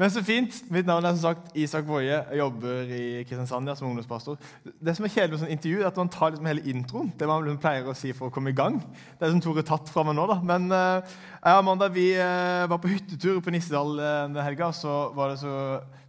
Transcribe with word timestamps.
Men 0.00 0.08
så 0.08 0.22
fint. 0.24 0.62
Mitt 0.72 0.86
navn 0.88 1.04
er 1.04 1.12
som 1.12 1.26
sagt 1.26 1.56
Isak 1.60 1.84
Woie. 1.84 2.08
Jeg 2.08 2.38
jobber 2.38 2.88
i 2.88 3.00
Kristiansand 3.28 3.68
ja, 3.68 3.74
som 3.76 3.90
ungdomspastor. 3.90 4.38
Det 4.64 4.94
som 4.96 5.04
er 5.04 5.12
kjedelig 5.12 5.34
med 5.34 5.42
sånn 5.42 5.52
intervju, 5.52 5.82
er 5.82 5.88
at 5.90 5.98
man 6.00 6.08
tar 6.14 6.30
liksom 6.32 6.46
hele 6.48 6.64
introen. 6.72 7.10
Det 7.20 7.28
man 7.28 7.44
liksom 7.44 7.58
pleier 7.60 7.90
å 7.90 7.96
si 7.98 8.14
for 8.16 8.30
å 8.30 8.32
komme 8.32 8.54
i 8.54 8.56
gang. 8.56 8.78
Det 9.18 9.26
er 9.26 9.34
som 9.34 9.42
Tore 9.44 9.64
tatt 9.68 9.92
fra 9.92 10.06
meg 10.08 10.16
nå, 10.16 10.24
da. 10.30 10.38
Men 10.40 10.72
uh, 10.72 11.18
jeg 11.34 11.52
og 11.52 11.58
Amanda 11.58 11.90
vi 11.92 12.06
uh, 12.16 12.64
var 12.72 12.80
på 12.80 12.94
hyttetur 12.94 13.42
på 13.44 13.52
Nissedal 13.52 13.92
uh, 14.00 14.06
den 14.30 14.40
helga. 14.40 14.70
Så 14.78 14.94
var 15.18 15.34
det 15.34 15.42
så 15.42 15.52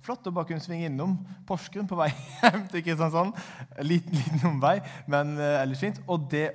flott 0.08 0.32
å 0.32 0.36
bare 0.40 0.54
kunne 0.54 0.64
svinge 0.64 0.88
innom 0.88 1.20
Porsgrunn 1.50 1.92
på 1.92 2.00
vei 2.00 2.08
hjem 2.46 2.64
til 2.72 2.88
Kristiansand. 2.88 3.36
Liten, 3.84 4.16
liten 4.16 4.48
omvei, 4.54 4.78
men 5.12 5.36
ellers 5.36 5.84
fint. 5.84 6.00
Og 6.08 6.32
det 6.32 6.48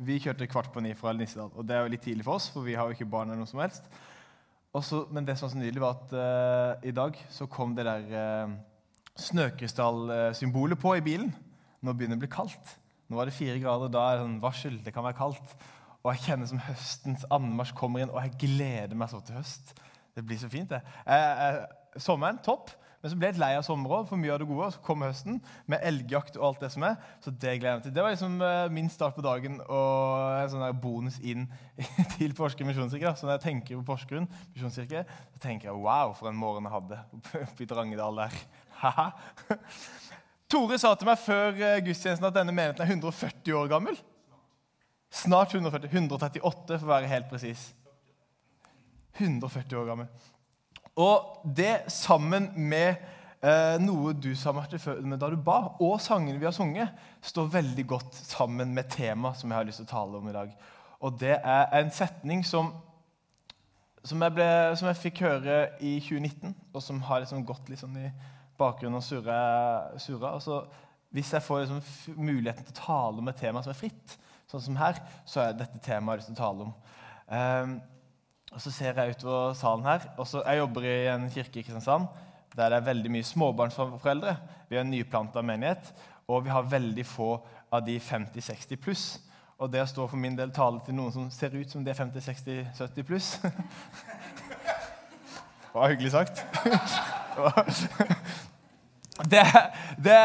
Vi 0.00 0.20
kjørte 0.20 0.52
kvart 0.52 0.68
på 0.72 0.84
ni 0.84 0.92
fra 0.96 1.16
Nissedal, 1.16 1.48
og 1.52 1.64
det 1.64 1.76
er 1.76 1.84
jo 1.84 1.96
litt 1.96 2.04
tidlig 2.04 2.28
for 2.28 2.36
oss, 2.36 2.52
for 2.52 2.64
vi 2.64 2.76
har 2.76 2.88
jo 2.88 2.96
ikke 2.96 3.08
barn 3.08 3.32
eller 3.32 3.40
noe 3.40 3.48
som 3.48 3.60
helst. 3.60 3.88
Også, 4.76 5.04
men 5.10 5.26
det 5.26 5.34
som 5.38 5.48
var 5.48 5.54
så 5.54 5.58
nydelig, 5.58 5.82
var 5.82 5.96
at 5.98 6.12
uh, 6.14 6.88
i 6.88 6.92
dag 6.94 7.16
så 7.32 7.48
kom 7.50 7.72
det 7.74 7.88
der 7.88 8.04
uh, 8.46 8.52
snøkrystallsymbolet 9.18 10.78
på 10.78 10.94
i 10.94 11.02
bilen. 11.04 11.32
Nå 11.82 11.94
begynner 11.96 12.14
det 12.14 12.22
å 12.22 12.26
bli 12.26 12.34
kaldt. 12.36 12.76
Nå 13.10 13.18
var 13.18 13.26
det 13.26 13.34
fire 13.34 13.58
grader, 13.58 13.90
da 13.90 14.04
er 14.06 14.18
det 14.18 14.24
sånn 14.26 14.42
varsel. 14.42 14.76
Det 14.84 14.94
kan 14.94 15.06
være 15.06 15.18
kaldt. 15.18 15.54
Og 16.00 16.12
jeg 16.14 16.22
kjenner 16.28 16.48
som 16.48 16.62
høstens 16.64 17.26
anmarsj 17.34 17.74
kommer 17.76 18.04
inn, 18.04 18.12
og 18.12 18.22
jeg 18.22 18.38
gleder 18.44 18.96
meg 18.96 19.10
så 19.10 19.18
til 19.24 19.40
høst. 19.40 19.74
Det 20.14 20.22
blir 20.26 20.38
så 20.40 20.48
fint, 20.52 20.70
det. 20.70 20.80
Eh, 21.04 21.58
sommeren, 22.00 22.38
topp. 22.44 22.70
Men 23.00 23.12
så 23.12 23.16
ble 23.16 23.30
jeg 23.30 23.40
lei 23.40 23.54
av 23.56 23.64
sommeren, 23.64 24.04
for 24.08 24.20
mye 24.20 24.32
av 24.34 24.42
det 24.42 24.46
gode. 24.48 24.66
Så 24.74 24.82
kom 24.84 25.00
høsten 25.06 25.38
med 25.70 25.80
elgjakt 25.88 26.36
og 26.36 26.50
alt 26.50 26.64
det 26.66 26.68
som 26.74 26.84
er. 26.84 26.98
Så 27.24 27.32
det 27.32 27.54
gleder 27.56 27.70
jeg 27.70 27.78
meg 27.78 27.86
til. 27.86 27.94
Det 27.96 28.04
var 28.04 28.12
liksom 28.12 28.34
uh, 28.44 28.66
min 28.76 28.90
start 28.92 29.16
på 29.16 29.24
dagen 29.24 29.56
og 29.62 30.42
en 30.42 30.50
sånn 30.52 30.66
der 30.66 30.76
bonus 30.82 31.16
inn 31.24 31.46
til 32.18 32.36
Porsgrunn 32.36 32.68
misjonskirke. 32.68 33.14
Så 33.16 33.24
når 33.24 33.38
jeg 33.38 33.44
tenker 33.46 33.80
på 33.80 33.86
Porsgrunn 33.88 34.28
misjonskirke, 34.52 35.06
så 35.32 35.40
tenker 35.40 35.70
jeg 35.70 35.80
wow, 35.80 36.12
for 36.18 36.28
en 36.28 36.40
morgen 36.40 36.68
jeg 36.68 36.76
hadde 36.76 37.00
oppe 37.46 37.64
i 37.64 37.70
Drangedal 37.72 38.20
der. 38.20 38.38
Tore 40.50 40.76
sa 40.82 40.92
til 40.98 41.08
meg 41.08 41.22
før 41.24 41.56
uh, 41.56 41.80
gudstjenesten 41.86 42.28
at 42.28 42.36
denne 42.36 42.52
menigheten 42.52 42.84
er 42.84 42.92
140 42.98 43.56
år 43.62 43.72
gammel. 43.72 43.96
Snart 45.10 45.56
140. 45.56 45.88
138, 45.88 46.76
for 46.76 46.84
å 46.84 46.92
være 46.92 47.08
helt 47.10 47.32
presis. 47.32 47.70
140 49.16 49.80
år 49.80 49.88
gammel. 49.88 50.12
Og 50.98 51.46
det 51.56 51.90
sammen 51.92 52.50
med 52.56 52.96
eh, 53.44 53.76
noe 53.82 54.12
du 54.16 54.32
sa 54.36 54.52
Marte, 54.52 54.80
da 54.80 55.30
du 55.30 55.38
ba, 55.38 55.76
og 55.80 56.00
sangene 56.02 56.40
vi 56.40 56.48
har 56.48 56.54
sunget, 56.56 56.92
står 57.22 57.52
veldig 57.54 57.86
godt 57.88 58.18
sammen 58.18 58.74
med 58.74 58.90
temaet 58.92 59.40
som 59.40 59.50
jeg 59.50 59.60
har 59.60 59.68
lyst 59.68 59.82
til 59.82 59.88
å 59.88 59.94
tale 59.94 60.20
om 60.20 60.28
i 60.30 60.36
dag. 60.36 60.52
Og 61.00 61.16
det 61.20 61.36
er 61.38 61.70
en 61.78 61.92
setning 61.94 62.42
som, 62.44 62.74
som, 64.04 64.20
jeg, 64.20 64.36
ble, 64.36 64.50
som 64.76 64.90
jeg, 64.90 65.00
fikk 65.06 65.22
høre 65.24 65.62
i 65.80 65.96
2019, 66.02 66.54
og 66.74 66.84
som 66.84 67.00
har 67.08 67.22
liksom 67.22 67.46
gått 67.48 67.72
sånn 67.80 67.96
i 68.02 68.10
bakgrunnen 68.60 69.00
og 69.00 69.06
surra. 69.06 70.34
Altså, 70.34 70.64
hvis 71.14 71.32
jeg 71.32 71.42
får 71.46 71.64
liksom 71.64 72.18
muligheten 72.20 72.66
til 72.66 72.76
å 72.76 72.82
tale 72.82 73.22
om 73.22 73.32
et 73.32 73.40
tema 73.40 73.62
som 73.64 73.72
er 73.72 73.80
fritt, 73.80 74.18
sånn 74.50 74.62
som 74.66 74.76
her, 74.78 74.98
så 75.24 75.46
er 75.46 75.56
dette 75.56 75.80
temaet 75.80 75.88
jeg 75.88 76.10
har 76.10 76.20
lyst 76.20 76.30
til 76.32 76.36
å 76.36 76.42
tale 76.42 76.66
om. 76.66 76.76
Um, 77.30 77.74
og 78.50 78.60
Så 78.60 78.70
ser 78.74 78.98
jeg 78.98 79.16
utover 79.16 79.54
salen 79.54 79.86
her. 79.86 80.00
Også, 80.18 80.42
jeg 80.46 80.58
jobber 80.58 80.82
i 80.82 81.06
en 81.08 81.30
kirke 81.30 81.60
i 81.60 81.62
Kristiansand 81.62 82.08
der 82.56 82.68
det 82.68 82.80
er 82.80 82.86
veldig 82.86 83.10
mye 83.14 83.22
småbarnsforeldre. 83.22 84.36
Vi 84.68 84.76
er 84.76 84.80
en 84.82 84.90
nyplanta 84.90 85.42
menighet, 85.42 85.92
og 86.28 86.44
vi 86.44 86.50
har 86.50 86.66
veldig 86.66 87.06
få 87.06 87.46
av 87.72 87.84
de 87.86 88.00
50-60 88.00 88.76
pluss. 88.82 89.20
Og 89.60 89.70
det 89.70 89.84
å 89.84 89.86
stå 89.86 90.08
for 90.08 90.18
min 90.18 90.36
del 90.36 90.50
tale 90.50 90.80
til 90.84 90.94
noen 90.96 91.12
som 91.14 91.30
ser 91.30 91.54
ut 91.54 91.70
som 91.70 91.84
de 91.84 91.90
er 91.92 91.98
50-60-70 91.98 93.06
pluss 93.06 93.38
Det 95.70 95.74
var 95.74 95.92
hyggelig 95.92 96.10
sagt. 96.10 96.40
det, 99.30 99.42
det, 100.02 100.16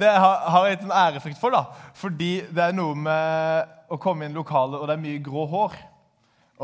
det 0.00 0.12
har 0.16 0.64
jeg 0.64 0.78
litt 0.78 0.86
en 0.86 0.94
ærefrykt 0.96 1.40
for, 1.42 1.52
da. 1.52 1.66
Fordi 2.00 2.38
det 2.48 2.70
er 2.70 2.72
noe 2.72 2.96
med 2.96 3.92
å 3.92 3.98
komme 4.00 4.24
inn 4.24 4.32
i 4.32 4.38
lokalet, 4.38 4.80
og 4.80 4.88
det 4.88 4.96
er 4.96 5.02
mye 5.02 5.20
grå 5.26 5.44
hår. 5.50 5.76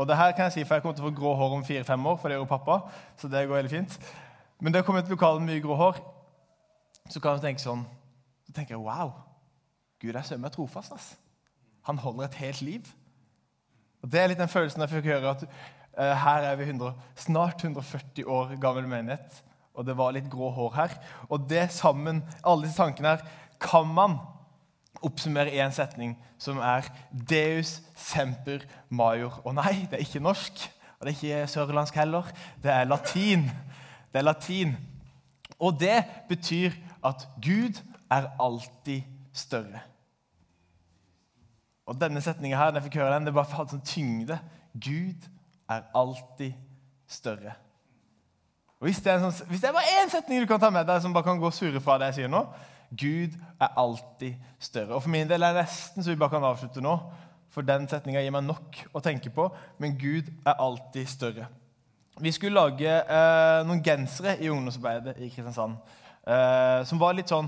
Og 0.01 0.07
det 0.09 0.17
her 0.17 0.31
kan 0.33 0.47
jeg 0.47 0.55
si, 0.55 0.63
for 0.65 0.75
jeg 0.75 0.81
kommer 0.81 0.97
til 0.97 1.05
å 1.05 1.09
få 1.11 1.17
grå 1.19 1.31
hår 1.37 1.51
om 1.59 1.65
fire-fem 1.65 2.05
år, 2.09 2.15
for 2.17 2.31
det 2.31 2.39
jo 2.39 2.47
pappa. 2.49 2.79
så 3.17 3.27
det 3.29 3.43
går 3.47 3.59
veldig 3.59 3.69
fint. 3.69 3.97
Men 4.59 4.73
det 4.73 4.81
har 4.81 4.85
kommet 4.85 5.09
med 5.09 5.45
mye 5.45 5.61
grå 5.61 5.75
hår, 5.77 5.99
så 7.09 7.19
kan 7.19 7.37
du 7.37 7.41
tenke 7.41 7.61
sånn 7.61 7.85
Så 8.45 8.53
tenker 8.53 8.75
jeg 8.75 8.81
wow, 8.81 9.13
Gud 10.01 10.15
er 10.15 10.25
søren 10.25 10.41
meg 10.41 10.51
trofast. 10.51 10.91
ass. 10.93 11.15
Han 11.85 11.97
holder 11.97 12.25
et 12.25 12.39
helt 12.41 12.61
liv. 12.61 12.89
Og 14.01 14.09
Det 14.09 14.19
er 14.19 14.27
litt 14.27 14.41
den 14.41 14.49
følelsen 14.49 14.81
jeg 14.81 14.89
fikk 14.89 15.05
høre, 15.05 15.35
at 15.35 15.45
uh, 15.45 16.15
her 16.25 16.49
er 16.49 16.55
vi 16.57 16.65
100, 16.65 16.93
snart 17.15 17.63
140 17.63 18.25
år 18.25 18.55
gammel 18.61 18.87
menighet, 18.89 19.43
og 19.73 19.85
det 19.85 19.97
var 19.97 20.11
litt 20.11 20.29
grå 20.29 20.49
hår 20.49 20.73
her. 20.75 20.97
Og 21.29 21.45
det 21.49 21.69
sammen, 21.71 22.23
alle 22.43 22.65
disse 22.65 22.81
tankene 22.81 23.13
her, 23.13 23.25
kan 23.61 23.85
man 23.87 24.17
oppsummere 25.01 25.53
i 25.53 25.61
en 25.63 25.73
setning 25.73 26.15
som 26.41 26.59
er 26.61 26.87
Deus 27.11 27.79
semper 27.97 28.65
major. 28.89 29.39
Og 29.45 29.55
nei, 29.57 29.87
det 29.89 29.97
er 29.97 30.05
ikke 30.05 30.23
norsk, 30.23 30.65
og 30.99 31.07
det 31.07 31.13
er 31.13 31.17
ikke 31.17 31.51
sørlandsk 31.53 31.95
heller. 32.01 32.27
Det 32.63 32.71
er 32.73 32.89
latin. 32.89 33.47
Det 34.11 34.21
er 34.21 34.27
latin. 34.27 34.75
Og 35.59 35.79
det 35.79 36.03
betyr 36.29 36.75
at 37.05 37.27
Gud 37.41 37.79
er 38.11 38.29
alltid 38.39 39.01
større. 39.33 39.81
Og 41.85 41.97
denne 42.01 42.21
setninga 42.21 42.57
her, 42.57 42.71
når 42.71 42.81
jeg 42.81 42.89
fikk 42.89 42.99
høre 43.01 43.15
den, 43.15 43.25
det 43.27 43.33
bare 43.35 43.57
hadde 43.57 43.75
sånn 43.75 43.85
tyngde. 43.87 44.37
Gud 44.73 45.25
er 45.71 45.87
alltid 45.97 46.53
større. 47.09 47.55
Og 48.79 48.87
Hvis 48.87 49.01
det 49.03 49.11
er, 49.13 49.19
sånn, 49.21 49.49
hvis 49.49 49.61
det 49.61 49.69
er 49.69 49.75
bare 49.75 49.97
én 50.01 50.09
setning 50.09 50.41
du 50.41 50.47
kan 50.49 50.61
ta 50.61 50.71
med 50.73 50.87
deg 50.89 51.01
som 51.03 51.13
bare 51.13 51.27
kan 51.27 51.41
gå 51.41 51.51
sure 51.53 51.81
fra 51.83 51.99
det 52.01 52.11
jeg 52.11 52.21
sier 52.21 52.31
nå, 52.31 52.45
Gud 52.97 53.35
er 53.61 53.77
alltid 53.77 54.33
større. 54.59 54.95
Og 54.95 55.03
For 55.03 55.09
min 55.09 55.29
del 55.29 55.43
er 55.43 55.55
det 55.55 55.63
nesten 55.63 56.03
så 56.03 56.11
vi 56.11 56.19
bare 56.19 56.33
kan 56.33 56.43
avslutte 56.43 56.83
nå. 56.83 56.97
For 57.51 57.63
den 57.67 57.87
setninga 57.91 58.21
gir 58.23 58.33
meg 58.35 58.45
nok 58.47 58.79
å 58.95 59.01
tenke 59.03 59.31
på. 59.31 59.47
Men 59.79 59.97
Gud 59.99 60.27
er 60.45 60.59
alltid 60.59 61.07
større. 61.07 61.47
Vi 62.21 62.31
skulle 62.35 62.59
lage 62.59 62.87
eh, 62.87 63.61
noen 63.65 63.83
gensere 63.83 64.35
i 64.43 64.49
ungdomsarbeidet 64.51 65.17
i 65.19 65.29
Kristiansand. 65.31 65.77
Eh, 66.27 66.81
som 66.85 66.99
var 67.01 67.15
litt 67.17 67.31
sånn 67.31 67.47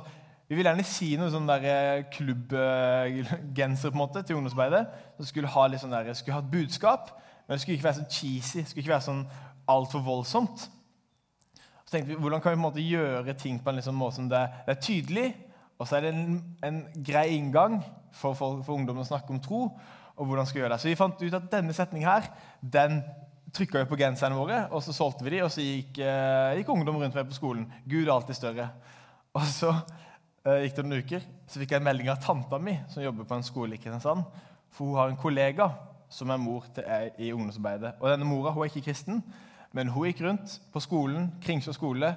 Vi 0.49 0.55
ville 0.57 0.71
gjerne 0.71 0.83
si 0.87 1.11
noe 1.17 1.29
sånn 1.31 1.45
der 1.47 2.07
klubbgenser 2.13 3.89
på 3.91 3.95
en 3.95 4.01
måte 4.01 4.23
til 4.23 4.37
ungdomsarbeidet. 4.37 4.83
Som 5.17 5.27
skulle 5.29 5.51
ha 5.51 5.67
litt 5.67 5.83
sånn 5.83 5.93
der, 5.95 6.11
skulle 6.15 6.37
ha 6.37 6.43
et 6.43 6.51
budskap, 6.51 7.13
men 7.45 7.55
det 7.55 7.63
skulle 7.63 7.77
ikke 7.79 7.87
være 7.87 8.01
så 8.01 8.07
cheesy. 8.11 8.63
Skulle 8.63 8.83
ikke 8.83 8.95
være 8.95 9.07
sånn 9.07 9.23
altfor 9.71 10.03
voldsomt 10.05 10.67
tenkte 11.93 12.11
vi, 12.11 12.19
Hvordan 12.21 12.41
kan 12.41 12.53
vi 12.53 12.57
på 12.57 12.61
en 12.61 12.67
måte 12.67 12.85
gjøre 12.85 13.35
ting 13.39 13.59
på 13.63 13.71
en 13.71 13.79
liksom 13.79 13.99
måte 13.99 14.19
som 14.19 14.29
det, 14.31 14.43
det, 14.67 14.75
er 14.75 14.85
tydelig, 14.85 15.27
og 15.79 15.89
så 15.89 15.97
er 15.97 16.05
det 16.05 16.13
en, 16.13 16.39
en 16.65 16.79
grei 17.05 17.27
inngang 17.37 17.79
for, 18.11 18.35
for, 18.37 18.61
for 18.65 18.75
ungdom 18.75 19.01
å 19.01 19.07
snakke 19.07 19.33
om 19.33 19.41
tro? 19.43 19.67
og 20.13 20.29
hvordan 20.29 20.45
skal 20.45 20.57
vi 20.57 20.63
gjøre 20.63 20.75
det. 20.75 20.81
Så 20.81 20.89
vi 20.89 20.97
fant 20.97 21.21
ut 21.21 21.37
at 21.37 21.49
denne 21.51 21.73
setningen 21.75 22.09
her, 22.09 22.27
den 22.61 23.01
trykka 23.53 23.83
vi 23.83 23.89
på 23.89 23.99
genserne 24.01 24.37
våre, 24.37 24.63
og 24.73 24.83
så 24.85 24.93
solgte 24.95 25.25
vi 25.25 25.35
de, 25.35 25.43
og 25.45 25.51
så 25.53 25.63
gikk, 25.65 25.99
eh, 26.01 26.59
gikk 26.59 26.69
ungdom 26.73 26.99
rundt 27.01 27.17
meg 27.17 27.29
på 27.29 27.37
skolen. 27.37 27.65
Gud 27.85 28.05
er 28.05 28.13
alltid 28.15 28.37
større. 28.37 28.67
Og 29.33 29.45
så 29.49 29.71
eh, 29.73 30.65
gikk 30.65 30.77
det 30.77 30.85
noen 30.85 31.05
uker, 31.05 31.25
så 31.49 31.61
fikk 31.61 31.73
jeg 31.73 31.81
en 31.81 31.87
melding 31.87 32.11
av 32.13 32.21
tanta 32.21 32.59
mi, 32.61 32.75
som 32.93 33.05
jobber 33.05 33.29
på 33.29 33.37
en 33.37 33.45
skole 33.45 33.77
i 33.77 33.81
Kristiansand. 33.81 34.25
For 34.73 34.89
hun 34.89 35.01
har 35.01 35.09
en 35.09 35.21
kollega 35.21 35.71
som 36.13 36.29
er 36.29 36.41
mor 36.41 36.65
til 36.73 36.85
ei 36.85 37.09
i 37.17 37.33
ungdomsarbeidet. 37.33 37.95
Og 38.01 38.09
denne 38.13 38.29
mora 38.29 38.53
hun 38.53 38.65
er 38.65 38.69
ikke 38.69 38.91
kristen, 38.91 39.23
men 39.73 39.89
hun 39.89 40.07
gikk 40.07 40.21
rundt 40.25 40.59
på 40.73 40.81
skolen, 40.83 41.31
Kringsjå 41.43 41.73
skole 41.75 42.13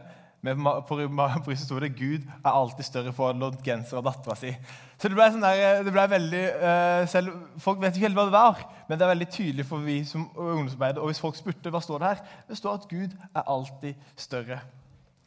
med 0.47 0.61
på 0.87 0.97
brystet 1.45 1.67
sto 1.67 1.79
det 1.81 1.95
'Gud 1.97 2.23
er 2.45 2.51
alltid 2.51 2.85
større' 2.85 3.13
for 3.17 3.33
å 3.33 3.37
lånt 3.37 3.65
genser 3.65 3.99
av 3.99 4.05
dattera 4.07 4.37
si. 4.39 4.53
Så 4.97 5.09
det 5.09 5.17
ble, 5.17 5.29
sånn 5.33 5.45
der, 5.45 5.83
det 5.85 5.93
ble 5.93 6.07
veldig 6.13 6.45
uh, 6.63 7.03
selv, 7.11 7.35
Folk 7.61 7.81
vet 7.83 7.97
ikke 7.97 8.07
helt 8.07 8.19
hva 8.19 8.27
det 8.29 8.37
var, 8.37 8.63
men 8.89 8.99
det 8.99 9.07
er 9.07 9.15
veldig 9.15 9.29
tydelig 9.33 9.67
for 9.69 9.85
vi 9.85 9.99
som 10.09 10.29
ungdomsarbeider. 10.37 11.03
Og 11.03 11.11
hvis 11.11 11.21
folk 11.21 11.37
spurte 11.37 11.73
hva 11.73 11.83
står 11.85 12.03
det 12.03 12.13
her, 12.13 12.25
det 12.49 12.59
står 12.61 12.79
at 12.79 12.89
Gud 12.91 13.17
er 13.33 13.49
alltid 13.57 14.09
større. 14.17 14.61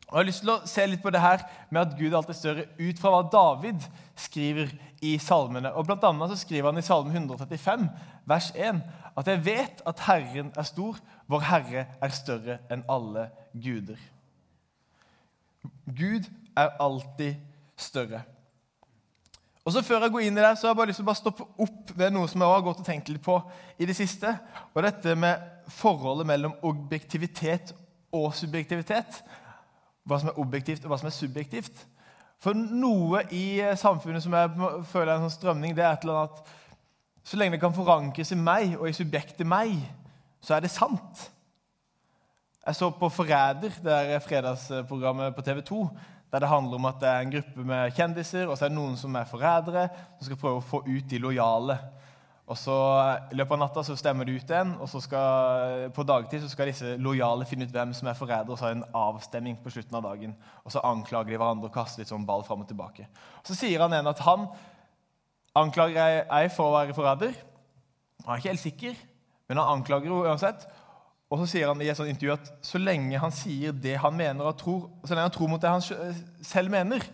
Og 0.09 0.15
Jeg 0.15 0.19
har 0.19 0.25
lyst 0.25 0.41
til 0.41 0.49
å 0.49 0.61
se 0.65 0.85
litt 0.89 1.01
på 1.03 1.11
det 1.13 1.21
her 1.21 1.43
med 1.69 1.83
at 1.83 1.91
Gud 1.97 2.07
er 2.07 2.17
alltid 2.17 2.37
større 2.37 2.63
ut 2.79 3.01
fra 3.01 3.11
hva 3.13 3.19
David 3.29 3.83
skriver 4.17 4.71
i 5.05 5.11
salmene. 5.21 5.69
Og 5.77 5.85
Blant 5.85 6.05
annet 6.07 6.31
så 6.31 6.37
skriver 6.41 6.71
han 6.71 6.81
i 6.81 6.85
Salme 6.85 7.13
135, 7.13 7.83
vers 8.29 8.47
1, 8.55 8.79
at 9.19 9.29
jeg 9.29 9.43
vet 9.45 9.83
at 9.89 10.01
Herren 10.07 10.49
er 10.57 10.65
stor, 10.65 10.97
vår 11.29 11.45
Herre 11.45 11.85
er 12.01 12.15
større 12.15 12.57
enn 12.73 12.81
alle 12.89 13.27
guder. 13.53 14.01
Gud 15.85 16.25
er 16.57 16.73
alltid 16.81 17.37
større. 17.77 18.23
Og 19.65 19.75
så 19.75 19.83
Før 19.85 20.01
jeg 20.01 20.13
går 20.15 20.25
inn 20.25 20.39
i 20.39 20.41
det, 20.41 20.55
så 20.57 20.65
har 20.65 20.73
jeg 20.73 20.79
bare 20.79 20.89
lyst 20.89 21.01
til 21.03 21.11
å 21.11 21.13
stoppe 21.19 21.45
opp 21.61 21.91
ved 21.93 22.15
noe 22.15 22.29
som 22.31 22.41
jeg 22.41 22.49
har 22.49 22.63
gått 22.65 22.79
og 22.81 22.87
tenkt 22.87 23.11
litt 23.11 23.21
på 23.21 23.35
i 23.77 23.85
det 23.85 23.93
siste. 23.93 24.31
Og 24.73 24.81
dette 24.81 25.13
med 25.13 25.43
forholdet 25.69 26.25
mellom 26.25 26.55
objektivitet 26.65 27.75
og 28.15 28.31
subjektivitet. 28.33 29.21
Hva 30.09 30.19
som 30.19 30.31
er 30.31 30.39
objektivt, 30.41 30.83
og 30.83 30.91
hva 30.91 30.99
som 30.99 31.09
er 31.09 31.15
subjektivt. 31.15 31.85
For 32.41 32.55
noe 32.55 33.21
i 33.35 33.59
samfunnet 33.77 34.23
som 34.23 34.33
jeg 34.33 34.69
føler 34.89 35.11
er 35.11 35.17
en 35.17 35.27
sånn 35.27 35.37
strømning, 35.37 35.75
det 35.77 35.83
er 35.85 35.93
et 35.93 36.05
eller 36.07 36.23
annet 36.23 36.39
at 36.39 36.55
så 37.29 37.37
lenge 37.37 37.57
det 37.57 37.61
kan 37.61 37.75
forankres 37.75 38.31
i 38.33 38.37
meg 38.39 38.77
og 38.79 38.87
i 38.89 38.95
subjektet 38.95 39.45
meg, 39.47 39.75
så 40.41 40.55
er 40.55 40.63
det 40.63 40.71
sant. 40.73 41.27
Jeg 42.65 42.75
så 42.75 42.89
på 42.89 43.09
'Forræder', 43.09 43.83
det 43.83 43.93
er 43.93 44.19
fredagsprogrammet 44.19 45.35
på 45.35 45.41
TV 45.41 45.61
2. 45.61 45.89
Der 46.31 46.39
det 46.39 46.47
handler 46.47 46.75
om 46.75 46.85
at 46.85 46.95
det 47.01 47.09
er 47.09 47.19
en 47.19 47.31
gruppe 47.31 47.63
med 47.63 47.91
kjendiser, 47.91 48.47
og 48.47 48.57
så 48.57 48.65
er 48.65 48.69
det 48.69 48.77
noen 48.77 48.97
som 48.97 49.15
er 49.15 49.23
forrædere, 49.25 49.89
som 50.17 50.25
skal 50.25 50.37
prøve 50.37 50.57
å 50.57 50.69
få 50.69 50.83
ut 50.85 51.09
de 51.09 51.17
lojale. 51.17 51.77
Og 52.49 52.57
så 52.57 52.75
I 53.29 53.37
løpet 53.37 53.53
av 53.53 53.59
natta 53.61 53.83
så 53.85 53.95
stemmer 53.99 54.25
det 54.25 54.39
ut 54.41 54.51
en, 54.57 54.71
og 54.81 54.89
så 54.89 55.01
skal, 55.03 55.83
på 55.93 56.05
dagtid 56.07 56.41
så 56.41 56.49
skal 56.49 56.71
disse 56.71 56.95
lojale 56.97 57.45
finne 57.45 57.67
ut 57.67 57.73
hvem 57.75 57.91
som 57.93 58.09
er 58.09 58.17
forræder, 58.17 58.49
og 58.49 58.57
så 58.57 58.65
har 58.65 58.77
en 58.77 58.87
avstemning 58.97 59.59
på 59.61 59.69
slutten 59.75 59.97
av 59.99 60.07
dagen. 60.07 60.33
Og 60.65 60.73
Så 60.73 60.81
anklager 60.81 61.29
de 61.29 61.37
hverandre 61.37 61.69
og 61.69 61.75
kaster 61.75 62.01
litt 62.01 62.09
sånn 62.09 62.25
ball 62.25 62.41
fram 62.47 62.63
og 62.63 62.69
tilbake. 62.71 63.05
Og 63.41 63.51
Så 63.51 63.57
sier 63.59 63.83
han 63.85 63.93
en 63.93 64.09
at 64.09 64.23
han 64.25 64.47
anklager 65.59 66.25
ei 66.25 66.47
for 66.53 66.71
å 66.71 66.77
være 66.79 66.95
forræder. 66.97 67.37
Han 68.25 68.33
er 68.33 68.41
ikke 68.41 68.53
helt 68.53 68.65
sikker, 68.65 68.97
men 69.49 69.61
han 69.61 69.77
anklager 69.77 70.09
henne 70.09 70.33
uansett. 70.33 70.65
Og 71.29 71.43
så 71.43 71.51
sier 71.51 71.69
han 71.69 71.81
i 71.85 71.91
et 71.91 71.97
sånt 71.97 72.09
intervju 72.09 72.33
at 72.33 72.49
så 72.65 72.81
lenge 72.81 73.21
han 73.21 73.33
sier 73.35 73.75
det 73.77 73.99
han 74.01 74.17
mener 74.17 74.49
og 74.49 74.57
tror, 74.57 74.87
så 75.03 75.13
lenge 75.13 75.27
han 75.27 75.35
tror 75.37 75.53
mot 75.53 75.61
det 75.61 75.69
han 75.69 75.85
selv 76.41 76.73
mener, 76.73 77.05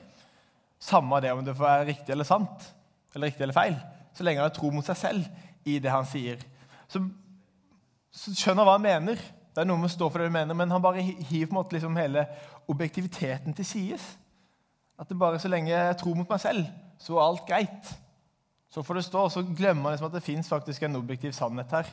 samme 0.79 1.19
det 1.19 1.35
om 1.35 1.43
det 1.43 1.57
er 1.59 1.85
riktig 1.89 2.15
eller 2.15 2.27
sant, 2.27 2.69
eller 3.11 3.27
riktig 3.27 3.43
eller 3.43 3.57
feil, 3.57 3.75
så 4.15 4.25
lenge 4.25 4.41
han 4.41 4.49
har 4.49 4.55
tro 4.55 4.71
mot 4.73 4.85
seg 4.87 4.97
selv 4.99 5.67
i 5.67 5.77
det 5.83 5.91
han 5.91 6.07
sier, 6.07 6.41
så, 6.87 7.01
så 8.13 8.33
skjønner 8.33 8.63
han 8.63 8.69
hva 8.69 8.77
han 8.77 8.85
mener. 8.85 9.21
Det 9.55 9.63
er 9.63 9.67
noe 9.69 9.79
med 9.79 9.89
å 9.89 9.95
stå 9.95 10.09
for 10.11 10.21
det 10.21 10.29
du 10.29 10.35
mener, 10.35 10.57
men 10.57 10.71
han 10.71 10.83
bare 10.83 11.03
hiver 11.03 11.47
på 11.47 11.53
en 11.53 11.59
måte 11.59 11.77
liksom 11.77 11.95
hele 11.99 12.25
objektiviteten 12.71 13.55
til 13.55 13.67
sides. 13.67 14.05
At 14.99 15.09
det 15.09 15.19
bare 15.19 15.39
så 15.39 15.51
lenge 15.51 15.71
jeg 15.71 15.97
tror 15.99 16.17
mot 16.17 16.29
meg 16.29 16.41
selv, 16.43 16.67
så 16.99 17.17
er 17.17 17.23
alt 17.25 17.47
greit. 17.47 17.91
Så 18.71 18.83
får 18.83 18.99
det 18.99 19.05
stå. 19.07 19.23
Og 19.27 19.31
så 19.31 19.43
glemmer 19.47 19.89
han 19.89 19.95
liksom 19.95 20.09
at 20.09 20.15
det 20.17 20.23
fins 20.23 20.51
en 20.83 20.95
objektiv 20.95 21.31
sannhet 21.31 21.71
her. 21.71 21.91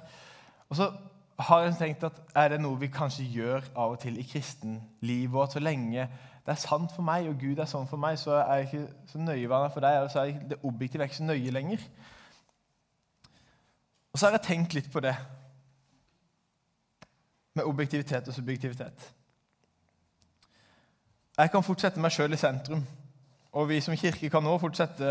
Og 0.69 0.77
så 0.77 0.91
har 1.39 1.63
jeg 1.63 1.77
tenkt 1.79 2.05
at 2.05 2.21
Er 2.35 2.49
det 2.49 2.61
noe 2.61 2.79
vi 2.79 2.87
kanskje 2.87 3.25
gjør 3.25 3.63
av 3.77 3.95
og 3.95 3.99
til 4.03 4.19
i 4.19 4.27
kristenlivet? 4.27 5.35
Og 5.35 5.43
at 5.43 5.53
så 5.53 5.63
lenge 5.63 6.09
det 6.43 6.51
er 6.51 6.59
sant 6.59 6.91
for 6.91 7.07
meg, 7.07 7.29
og 7.29 7.39
Gud 7.39 7.61
er 7.63 7.69
sånn 7.71 7.87
for 7.87 8.01
meg, 8.03 8.17
så 8.19 8.41
er 8.41 8.57
jeg 8.57 8.67
ikke 8.67 9.11
så 9.13 9.19
nøye 9.23 9.47
hva 9.47 9.61
han 9.61 9.69
er 9.69 9.75
for 9.75 9.85
deg. 9.85 9.99
og 10.03 10.11
så 10.11 10.25
er 10.25 10.41
Det 10.51 10.59
objektive 10.63 11.03
er 11.03 11.11
ikke 11.11 11.21
så 11.21 11.29
nøye 11.29 11.51
lenger. 11.55 11.85
Og 14.13 14.19
så 14.19 14.27
har 14.27 14.37
jeg 14.37 14.47
tenkt 14.47 14.75
litt 14.77 14.91
på 14.93 15.01
det 15.01 15.15
med 17.57 17.69
objektivitet 17.69 18.29
og 18.29 18.35
subjektivitet. 18.35 19.09
Jeg 21.39 21.51
kan 21.53 21.65
fortsette 21.65 22.01
meg 22.01 22.13
sjøl 22.13 22.37
i 22.37 22.41
sentrum, 22.41 22.85
og 23.53 23.69
vi 23.69 23.81
som 23.85 23.97
kirke 23.97 24.29
kan 24.33 24.45
nå 24.45 24.55
fortsette 24.61 25.09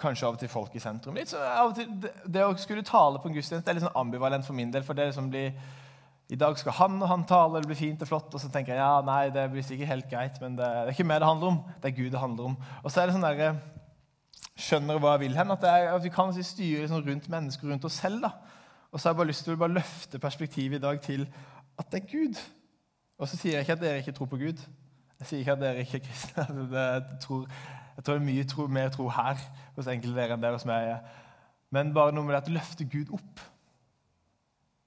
kanskje 0.00 0.28
av 0.28 0.36
og 0.36 0.40
til 0.40 0.52
folk 0.52 0.76
i 0.76 0.82
sentrum. 0.82 1.16
Litt, 1.16 1.32
til, 1.76 1.90
det, 2.00 2.44
å 2.44 2.56
skulle 2.60 2.84
tale 2.86 3.20
på 3.20 3.28
en 3.28 3.36
gudstjeneste 3.36 3.68
er 3.68 3.76
litt 3.76 3.84
sånn 3.84 4.00
ambivalent 4.00 4.46
for 4.46 4.56
min 4.56 4.72
del. 4.72 4.84
for 4.84 4.96
det 4.96 5.10
som 5.16 5.28
blir, 5.32 5.52
I 6.30 6.38
dag 6.40 6.56
skal 6.58 6.76
han 6.78 7.00
og 7.02 7.08
han 7.10 7.26
tale, 7.28 7.60
det 7.60 7.68
blir 7.68 7.80
fint 7.80 8.02
og 8.04 8.08
flott. 8.08 8.32
Og 8.34 8.40
så 8.40 8.48
tenker 8.52 8.76
jeg 8.76 8.80
ja, 8.80 9.00
nei, 9.04 9.32
det 9.34 9.48
blir 9.52 9.66
sikkert 9.66 9.92
helt 9.92 10.08
greit, 10.12 10.40
men 10.40 10.56
det, 10.56 10.64
det 10.64 10.92
er 10.92 10.96
ikke 10.96 11.08
meg 11.08 11.20
det 11.20 11.28
handler 11.28 11.52
om. 11.52 11.60
Det 11.82 11.90
er 11.90 11.96
Gud 11.96 12.10
det 12.14 12.22
handler 12.22 12.52
om. 12.52 12.56
Og 12.84 12.92
så 12.92 13.02
er 13.02 13.10
det 13.10 13.16
sånn 13.16 13.28
der, 13.28 13.60
Skjønner 14.60 15.00
hva 15.00 15.14
jeg 15.14 15.24
vil 15.24 15.38
hen? 15.38 15.52
At, 15.54 15.64
at 15.64 16.02
vi 16.04 16.12
kan 16.12 16.32
si, 16.36 16.44
styre 16.44 16.84
liksom 16.84 17.04
rundt 17.06 17.28
mennesker, 17.32 17.70
rundt 17.70 17.86
oss 17.88 18.00
selv. 18.02 18.20
da. 18.26 18.34
Og 18.90 19.00
så 19.00 19.08
har 19.08 19.14
jeg 19.14 19.20
bare 19.20 19.30
lyst 19.30 19.46
til 19.46 19.54
å 19.54 19.70
løfte 19.70 20.20
perspektivet 20.20 20.80
i 20.80 20.82
dag 20.82 21.00
til 21.04 21.26
at 21.78 21.92
det 21.92 22.02
er 22.02 22.10
Gud. 22.10 22.40
Og 23.20 23.28
så 23.28 23.36
sier 23.38 23.58
jeg 23.58 23.66
ikke 23.66 23.76
at 23.78 23.84
dere 23.84 24.00
ikke 24.02 24.16
tror 24.16 24.30
på 24.32 24.40
Gud. 24.40 24.64
Jeg 25.20 25.28
sier 25.28 25.42
ikke 25.42 25.54
at 25.56 25.62
dere 25.62 25.84
ikke 25.84 26.00
er 26.00 26.04
kristne. 26.06 26.46
Jeg 26.80 27.20
tror, 27.20 27.46
jeg 27.96 28.04
tror 28.04 28.14
det 28.16 28.20
er 28.22 28.26
mye 28.32 28.44
tro, 28.48 28.66
mer 28.66 28.88
tro 28.88 29.08
her 29.12 29.40
hos 29.76 29.88
enkelte 29.92 30.16
dere 30.16 30.36
enn 30.36 30.44
der 30.44 30.54
hos 30.54 30.64
meg. 30.64 30.94
Men 31.74 31.90
bare 31.92 32.14
noe 32.16 32.24
med 32.24 32.32
det 32.32 32.38
at 32.38 32.52
løfte 32.54 32.86
Gud 32.88 33.10
opp. 33.12 33.42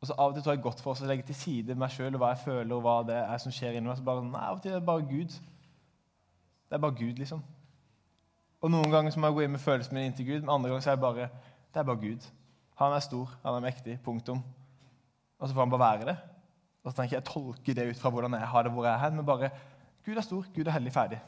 Og 0.02 0.08
så 0.10 0.16
Av 0.18 0.32
og 0.32 0.34
til 0.36 0.44
tror 0.44 0.56
jeg 0.56 0.64
godt 0.66 0.82
for 0.82 0.92
oss 0.96 1.04
å 1.06 1.08
legge 1.08 1.28
til 1.28 1.38
side 1.38 1.76
meg 1.78 1.94
sjøl 1.94 2.16
og 2.16 2.24
hva 2.24 2.32
jeg 2.34 2.42
føler, 2.48 2.74
og 2.74 2.82
hva 2.84 2.96
det 3.08 3.20
er 3.22 3.38
som 3.44 3.54
skjer 3.54 3.78
inni 3.78 3.88
meg. 3.88 4.00
Så 4.00 4.08
bare, 4.08 4.24
nei, 4.26 4.42
Av 4.42 4.58
og 4.58 4.64
til 4.64 4.74
er 4.74 4.82
det 4.82 4.88
bare 4.90 5.06
Gud. 5.12 5.38
Det 6.66 6.80
er 6.80 6.82
bare 6.88 6.98
Gud, 6.98 7.22
liksom. 7.22 7.44
Og 8.64 8.72
Noen 8.72 8.92
ganger 8.92 9.12
så 9.12 9.20
må 9.20 9.30
jeg 9.30 9.38
gå 9.38 9.44
inn 9.44 9.56
med 9.58 9.62
følelsen 9.64 9.98
min 9.98 10.08
inntil 10.08 10.30
Gud, 10.30 10.42
men 10.46 10.54
andre 10.54 10.72
ganger 10.72 10.86
så 10.86 10.94
er 10.94 10.96
jeg 10.96 11.04
bare 11.04 11.30
det 11.74 11.82
er 11.82 11.88
bare 11.88 12.02
Gud. 12.04 12.28
Han 12.80 12.94
er 12.94 13.02
stor, 13.04 13.32
han 13.44 13.58
er 13.58 13.66
mektig. 13.66 13.98
Punktum. 14.06 14.44
Og 15.40 15.48
så 15.48 15.56
får 15.56 15.66
han 15.66 15.74
bare 15.74 15.84
være 15.84 16.06
det. 16.12 16.18
Og 16.84 16.92
så 16.92 16.98
tenker 16.98 17.16
jeg 17.18 17.22
jeg 17.22 17.30
tolker 17.32 17.78
det 17.78 17.90
ut 17.90 18.00
fra 18.00 18.12
hvordan 18.14 18.38
jeg 18.38 18.48
har 18.48 18.64
det, 18.64 18.72
hvor 18.72 18.86
jeg 18.86 18.94
er 18.94 19.04
hen, 19.04 19.16
men 19.16 19.26
bare 19.26 19.50
Gud 20.06 20.18
er 20.18 20.26
stor, 20.26 20.46
Gud 20.56 20.68
er 20.68 20.76
hellig, 20.76 20.94
ferdig. 20.94 21.20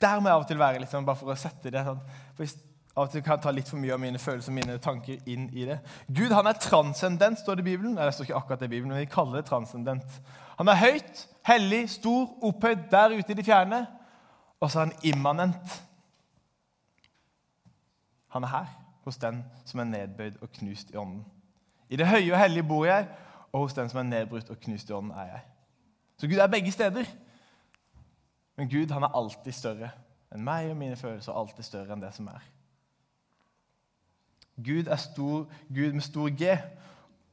Der 0.00 0.20
må 0.20 0.28
jeg 0.28 0.34
av 0.34 0.44
og 0.44 0.48
til 0.48 0.58
være, 0.58 0.78
liksom, 0.82 1.06
bare 1.06 1.20
for 1.20 1.32
å 1.32 1.38
sette 1.38 1.70
det 1.70 1.84
sånn. 1.86 2.00
For 2.34 2.44
hvis 2.44 2.56
av 2.92 3.06
og 3.06 3.12
til 3.12 3.22
kan 3.24 3.38
jeg 3.38 3.44
ta 3.46 3.52
litt 3.54 3.70
for 3.70 3.80
mye 3.80 3.94
av 3.94 4.00
mine 4.02 4.20
følelser 4.20 4.52
og 4.52 4.56
mine 4.58 4.74
tanker 4.82 5.30
inn 5.30 5.46
i 5.56 5.64
det. 5.68 5.78
Gud 6.12 6.32
han 6.34 6.48
er 6.48 6.58
transcendent, 6.60 7.40
står 7.40 7.56
det 7.56 7.64
i 7.64 7.70
Bibelen. 7.70 7.94
Nei, 7.96 8.08
det 8.08 8.16
står 8.16 8.28
ikke 8.28 8.40
akkurat 8.40 8.60
det 8.60 8.68
i 8.68 8.72
Bibelen, 8.74 8.92
men 8.92 9.00
vi 9.00 9.12
kaller 9.12 9.40
det 9.40 9.46
transcendent. 9.48 10.18
Han 10.58 10.68
er 10.68 10.80
høyt, 10.80 11.22
hellig, 11.48 11.86
stor, 11.94 12.26
opphøyd 12.44 12.84
der 12.92 13.14
ute 13.16 13.32
i 13.32 13.38
det 13.38 13.46
fjerne. 13.46 13.86
Og 14.60 14.68
så 14.68 14.82
er 14.82 14.90
han 14.90 15.08
immanent. 15.08 15.78
Han 18.32 18.44
er 18.44 18.52
her, 18.52 18.68
hos 19.04 19.18
den 19.20 19.42
som 19.68 19.80
er 19.82 19.90
nedbøyd 19.90 20.40
og 20.40 20.52
knust 20.58 20.90
i 20.90 20.96
ånden. 20.96 21.24
I 21.92 21.98
det 22.00 22.08
høye 22.08 22.32
og 22.32 22.40
hellige 22.40 22.64
bor 22.68 22.86
jeg, 22.88 23.08
og 23.52 23.66
hos 23.66 23.74
den 23.76 23.90
som 23.92 24.00
er 24.00 24.08
nedbrutt 24.08 24.50
og 24.50 24.60
knust 24.60 24.90
i 24.90 24.94
ånden, 24.96 25.12
er 25.12 25.34
jeg. 25.34 25.42
Så 26.16 26.28
Gud 26.30 26.40
er 26.40 26.46
begge 26.46 26.72
steder. 26.72 27.04
Men 28.56 28.70
Gud 28.70 28.92
han 28.94 29.04
er 29.04 29.16
alltid 29.16 29.52
større 29.52 29.90
enn 30.32 30.44
meg 30.44 30.70
og 30.70 30.76
mine 30.80 30.96
følelser. 30.96 31.32
alltid 31.36 31.64
større 31.64 31.92
enn 31.92 32.00
det 32.00 32.14
som 32.16 32.28
er. 32.32 32.44
Gud 34.56 34.86
er 34.86 35.00
stor, 35.00 35.48
Gud 35.68 35.92
med 35.92 36.04
stor 36.04 36.30
G. 36.30 36.56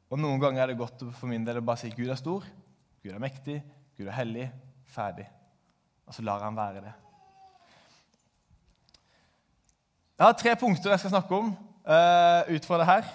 Og 0.09 0.19
Noen 0.19 0.41
ganger 0.41 0.63
er 0.63 0.71
det 0.71 0.79
godt 0.79 1.03
for 1.13 1.27
min 1.31 1.45
del 1.45 1.61
å 1.61 1.65
bare 1.65 1.79
si 1.83 1.91
Gud 1.93 2.09
er 2.09 2.19
stor, 2.19 2.47
Gud 3.03 3.13
er 3.13 3.21
mektig, 3.21 3.61
Gud 3.97 4.07
er 4.07 4.17
hellig. 4.17 4.49
Ferdig. 4.89 5.27
Og 6.09 6.15
så 6.17 6.23
lar 6.25 6.41
han 6.41 6.55
være 6.57 6.81
det. 6.81 6.93
Jeg 10.19 10.27
har 10.27 10.33
tre 10.35 10.53
punkter 10.59 10.91
jeg 10.91 10.99
skal 10.99 11.13
snakke 11.13 11.37
om 11.37 11.53
uh, 11.87 12.41
ut 12.51 12.65
fra 12.67 12.77
det 12.81 12.87
her. 12.89 13.05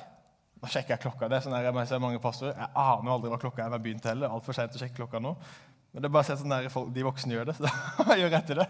Nå 0.57 0.71
sjekker 0.73 0.95
jeg 0.95 1.03
klokka. 1.03 1.29
det 1.29 1.37
er 1.37 1.43
sånn 1.45 1.53
der, 1.53 1.67
jeg 1.69 1.91
ser 1.91 2.01
mange 2.01 2.21
pastorer. 2.23 2.57
Jeg 2.57 2.71
aner 2.81 3.13
aldri 3.13 3.29
hva 3.29 3.39
klokka 3.43 3.61
er 3.61 3.69
når 3.69 3.77
jeg 3.77 3.85
begynte 3.85 4.09
heller. 4.09 4.33
Altfor 4.33 4.57
sent 4.57 4.79
å 4.79 4.81
sjekke 4.81 4.97
klokka 5.03 5.21
nå. 5.21 5.35
Men 5.93 6.01
det 6.01 6.09
er 6.09 6.15
bare 6.15 6.25
å 6.25 6.29
se 6.31 6.39
sånn 6.41 6.55
der 6.55 6.71
de 6.97 7.05
voksne 7.05 7.37
gjør 7.37 7.51
det, 7.51 7.59
så 7.59 7.69
da 8.09 8.17
gjør 8.17 8.39
jeg 8.39 8.55
i 8.55 8.57
det. 8.57 8.67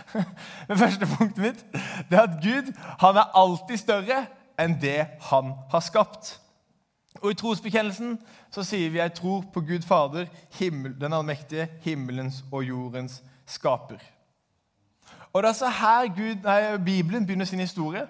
Men 0.70 0.80
første 0.80 1.10
punktet 1.12 1.44
mitt 1.44 1.60
det 2.08 2.16
er 2.16 2.24
at 2.24 2.40
Gud 2.40 2.72
han 3.04 3.20
er 3.20 3.36
alltid 3.44 3.84
større 3.84 4.24
enn 4.58 4.80
det 4.80 4.98
han 5.28 5.52
har 5.68 5.84
skapt. 5.84 6.38
Og 7.20 7.34
I 7.34 7.38
trosbekjennelsen 7.38 8.16
så 8.54 8.64
sier 8.64 8.88
vi 8.94 9.02
jeg 9.02 9.12
tror 9.20 9.44
på 9.52 9.60
Gud 9.68 9.84
Fader, 9.84 10.24
himmel, 10.56 10.96
den 10.96 11.12
allmektige, 11.12 11.68
himmelens 11.84 12.40
og 12.48 12.64
jordens 12.64 13.20
skaper. 13.44 14.00
Og 15.32 15.42
Det 15.42 15.48
er 15.48 15.52
så 15.52 15.68
her 15.68 16.14
Gud, 16.14 16.42
nei, 16.42 16.76
Bibelen 16.84 17.26
begynner 17.26 17.44
sin 17.44 17.58
historie. 17.58 18.06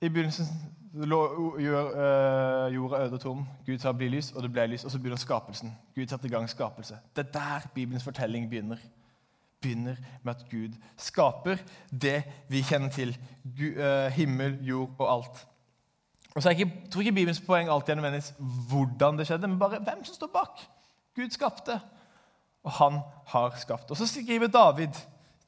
I 0.00 0.08
begynnelsen 0.08 0.46
gjør 1.58 1.84
uh, 2.66 2.74
jorda 2.74 3.04
øde 3.04 3.12
og 3.12 3.20
tom. 3.20 3.46
Gud 3.66 3.78
sa 3.78 3.92
'bli 3.92 4.08
lys', 4.18 4.36
og 4.36 4.42
det 4.42 4.52
ble 4.52 4.66
lys. 4.66 4.84
Og 4.84 4.90
så 4.90 4.98
begynner 4.98 5.16
skapelsen. 5.16 5.78
Gud 5.94 6.06
satte 6.06 6.26
i 6.26 6.30
gang 6.30 6.48
skapelse. 6.50 6.98
Det 7.16 7.26
er 7.26 7.32
der 7.32 7.68
Bibelens 7.74 8.04
fortelling 8.04 8.50
begynner. 8.50 8.76
Begynner 9.60 9.96
med 10.22 10.34
at 10.34 10.46
Gud 10.50 10.72
skaper 10.96 11.56
det 12.00 12.22
vi 12.48 12.62
kjenner 12.62 12.88
til. 12.88 13.18
Gud, 13.58 13.76
uh, 13.76 14.12
himmel, 14.12 14.58
jord 14.62 14.90
og 14.98 15.12
alt. 15.14 15.46
Og 16.34 16.42
så 16.42 16.48
er 16.48 16.54
ikke, 16.54 16.72
tror 16.90 17.00
ikke 17.00 17.12
Bibelens 17.12 17.40
poeng 17.40 17.68
alltid 17.70 17.92
er 17.92 17.94
nødvendigvis 17.94 18.34
hvordan 18.68 19.18
det 19.18 19.26
skjedde, 19.26 19.48
men 19.48 19.58
bare 19.58 19.78
hvem 19.78 20.04
som 20.04 20.14
står 20.14 20.30
bak. 20.32 20.60
Gud 21.16 21.30
skapte, 21.30 21.80
og 22.64 22.72
han 22.72 23.00
har 23.26 23.54
skapt. 23.56 23.90
Og 23.90 23.96
så 23.96 24.06
skriver 24.06 24.46
David, 24.46 24.92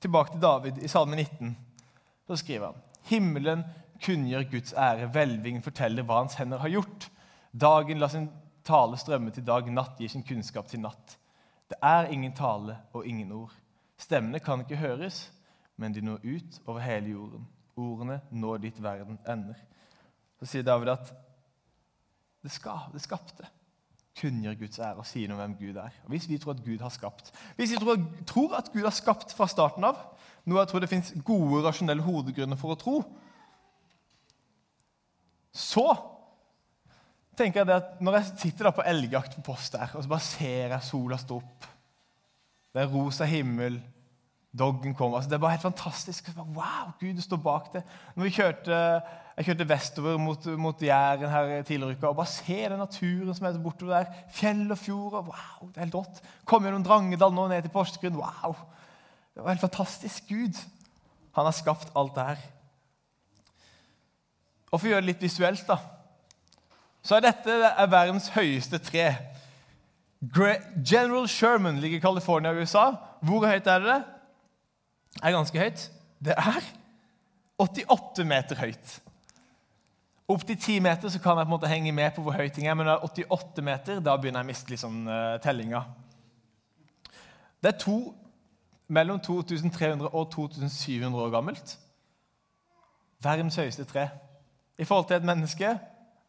tilbake 0.00 0.35
til 0.35 0.43
David 0.43 0.83
i 0.83 0.88
Salme 0.88 1.17
19, 1.17 1.57
så 2.26 2.37
skriver 2.37 2.73
han 2.73 2.83
Himmelen 3.09 3.64
kunngjør 4.05 4.50
Guds 4.50 4.75
ære. 4.76 5.09
Velvingen 5.14 5.62
forteller 5.64 6.07
hva 6.07 6.23
hans 6.23 6.37
hender 6.38 6.61
har 6.62 6.73
gjort. 6.73 7.09
Dagen 7.52 7.99
lar 7.99 8.12
sin 8.12 8.28
tale 8.67 8.99
strømme 9.00 9.33
til 9.35 9.47
dag, 9.47 9.71
natt 9.73 9.99
gir 9.99 10.12
sin 10.12 10.26
kunnskap 10.26 10.69
til 10.69 10.83
natt. 10.85 11.17
Det 11.69 11.78
er 11.85 12.12
ingen 12.12 12.35
tale 12.37 12.78
og 12.93 13.07
ingen 13.07 13.33
ord. 13.33 13.55
Stemmene 13.99 14.40
kan 14.40 14.62
ikke 14.62 14.81
høres, 14.81 15.28
men 15.76 15.95
de 15.95 16.05
når 16.05 16.23
ut 16.25 16.61
over 16.67 16.85
hele 16.85 17.14
jorden. 17.17 17.49
Ordene 17.78 18.21
når 18.31 18.62
dit 18.62 18.83
verden 18.83 19.19
ender. 19.28 19.59
Så 20.38 20.47
sier 20.52 20.67
David 20.67 20.93
at 20.95 21.12
det, 22.43 22.52
skal, 22.55 22.87
det 22.93 23.02
skapte 23.02 23.47
kunngjør 24.19 24.59
Guds 24.59 24.81
ære 24.83 24.99
og 25.01 25.07
sier 25.09 25.31
noe 25.31 25.39
om 25.39 25.45
hvem 25.45 25.57
Gud 25.61 25.81
er. 25.81 25.95
Og 26.05 26.13
Hvis 26.13 26.29
vi 26.29 26.39
tror 26.41 26.57
at 26.57 26.65
Gud 26.65 26.83
har 26.83 26.93
skapt 26.95 27.33
Hvis 27.57 27.73
vi 27.73 27.81
tror, 27.81 28.55
at 28.59 28.71
Gud 28.73 28.85
har 28.85 28.95
skapt 28.95 29.35
fra 29.37 29.49
starten 29.51 29.87
av, 29.87 30.01
noe 30.49 30.63
jeg 30.63 30.71
tror 30.71 30.83
det 30.83 30.91
fins 30.91 31.13
gode, 31.25 31.63
rasjonelle 31.67 32.05
hodegrunner 32.05 32.59
for 32.59 32.75
å 32.75 32.79
tro, 32.81 32.97
så 35.53 35.87
tenker 37.39 37.63
jeg 37.63 37.69
det 37.69 37.77
at 37.79 38.01
når 38.03 38.19
jeg 38.19 38.33
sitter 38.45 38.69
da 38.69 38.75
på 38.75 38.87
elgjakt 38.87 39.37
på 39.39 39.45
post 39.53 39.75
der, 39.77 39.93
og 39.95 40.03
så 40.03 40.11
bare 40.11 40.27
ser 40.27 40.75
jeg 40.75 40.87
sola 40.87 41.19
stå 41.21 41.39
opp 41.39 41.69
Det 42.75 42.83
er 42.83 42.91
rosa 42.93 43.27
himmel, 43.29 43.79
doggen 44.59 44.95
kommer 44.95 45.19
altså 45.19 45.31
Det 45.31 45.39
er 45.39 45.45
bare 45.45 45.57
helt 45.57 45.67
fantastisk. 45.67 46.29
Bare, 46.37 46.53
wow, 46.57 46.93
Gud 47.01 47.21
står 47.23 47.41
bak 47.43 47.73
det. 47.73 47.83
Når 48.17 48.29
vi 48.29 48.35
kjørte 48.37 48.79
Jeg 49.38 49.47
kjørte 49.47 49.68
vestover 49.71 50.16
mot, 50.18 50.47
mot 50.59 50.80
Jæren 50.83 51.30
her 51.30 51.62
tidligere 51.62 51.95
i 51.95 51.97
uka 51.97 52.09
og 52.09 52.16
bare 52.18 52.30
se 52.33 52.57
den 52.59 52.80
naturen 52.83 53.37
som 53.37 53.47
er 53.47 53.61
bortover 53.62 54.00
der. 54.00 54.25
Fjell 54.35 54.64
og 54.75 54.78
fjord. 54.80 55.12
Wow, 55.28 55.68
det 55.68 55.78
er 55.78 55.85
helt 55.85 55.95
rått. 55.95 56.18
Kom 56.45 56.66
gjennom 56.66 56.83
Drangedal 56.83 57.37
nå 57.37 57.45
ned 57.47 57.62
til 57.62 57.71
Porsgrunn. 57.71 58.18
Wow! 58.18 58.57
Det 59.30 59.45
var 59.45 59.54
helt 59.54 59.62
fantastisk. 59.62 60.26
Gud, 60.26 60.59
han 61.38 61.47
har 61.47 61.54
skapt 61.54 61.95
alt 61.95 62.18
det 62.18 62.26
her. 62.33 62.45
Og 64.73 64.80
For 64.80 64.88
å 64.88 64.90
gjøre 64.90 65.07
det 65.07 65.12
litt 65.12 65.23
visuelt, 65.28 65.62
da, 65.71 65.78
så 67.07 67.16
er 67.16 67.28
dette 67.30 67.62
er 67.71 67.95
verdens 67.95 68.33
høyeste 68.35 68.83
tre. 68.83 69.07
General 70.83 71.30
Sherman 71.30 71.78
ligger 71.78 72.02
i 72.02 72.02
California, 72.02 72.59
USA. 72.59 72.90
Hvor 73.23 73.47
høyt 73.47 73.71
er 73.71 73.87
det? 73.87 74.00
Det 75.14 75.23
er 75.23 75.38
ganske 75.38 75.62
høyt. 75.62 75.90
Det 76.18 76.35
er 76.35 76.73
88 77.62 78.26
meter 78.26 78.66
høyt. 78.66 78.99
Opp 80.29 80.45
til 80.47 80.59
10 80.61 80.81
meter 80.85 81.09
så 81.09 81.21
kan 81.23 81.39
jeg 81.39 81.47
på 81.47 81.49
en 81.49 81.55
måte 81.55 81.71
henge 81.71 81.93
med 81.93 82.11
på 82.13 82.23
hvor 82.23 82.37
høy 82.37 82.49
ting 82.53 82.69
er, 82.69 82.75
men 82.77 82.87
når 82.87 83.07
det 83.17 83.25
er 83.25 83.33
88 83.33 83.65
meter, 83.65 84.01
da 84.05 84.17
begynner 84.17 84.43
jeg 84.43 84.47
å 84.47 84.51
miste 84.51 84.73
liksom, 84.75 84.99
tellinga. 85.41 85.83
Det 87.63 87.73
er 87.73 87.79
to, 87.81 87.99
mellom 88.89 89.21
2300 89.21 90.11
og 90.13 90.31
2700 90.33 91.23
år 91.23 91.33
gammelt. 91.33 91.79
Verdens 93.25 93.57
høyeste 93.57 93.85
tre. 93.89 94.09
I 94.79 94.85
forhold 94.85 95.09
til 95.09 95.17
et 95.17 95.27
menneske 95.27 95.73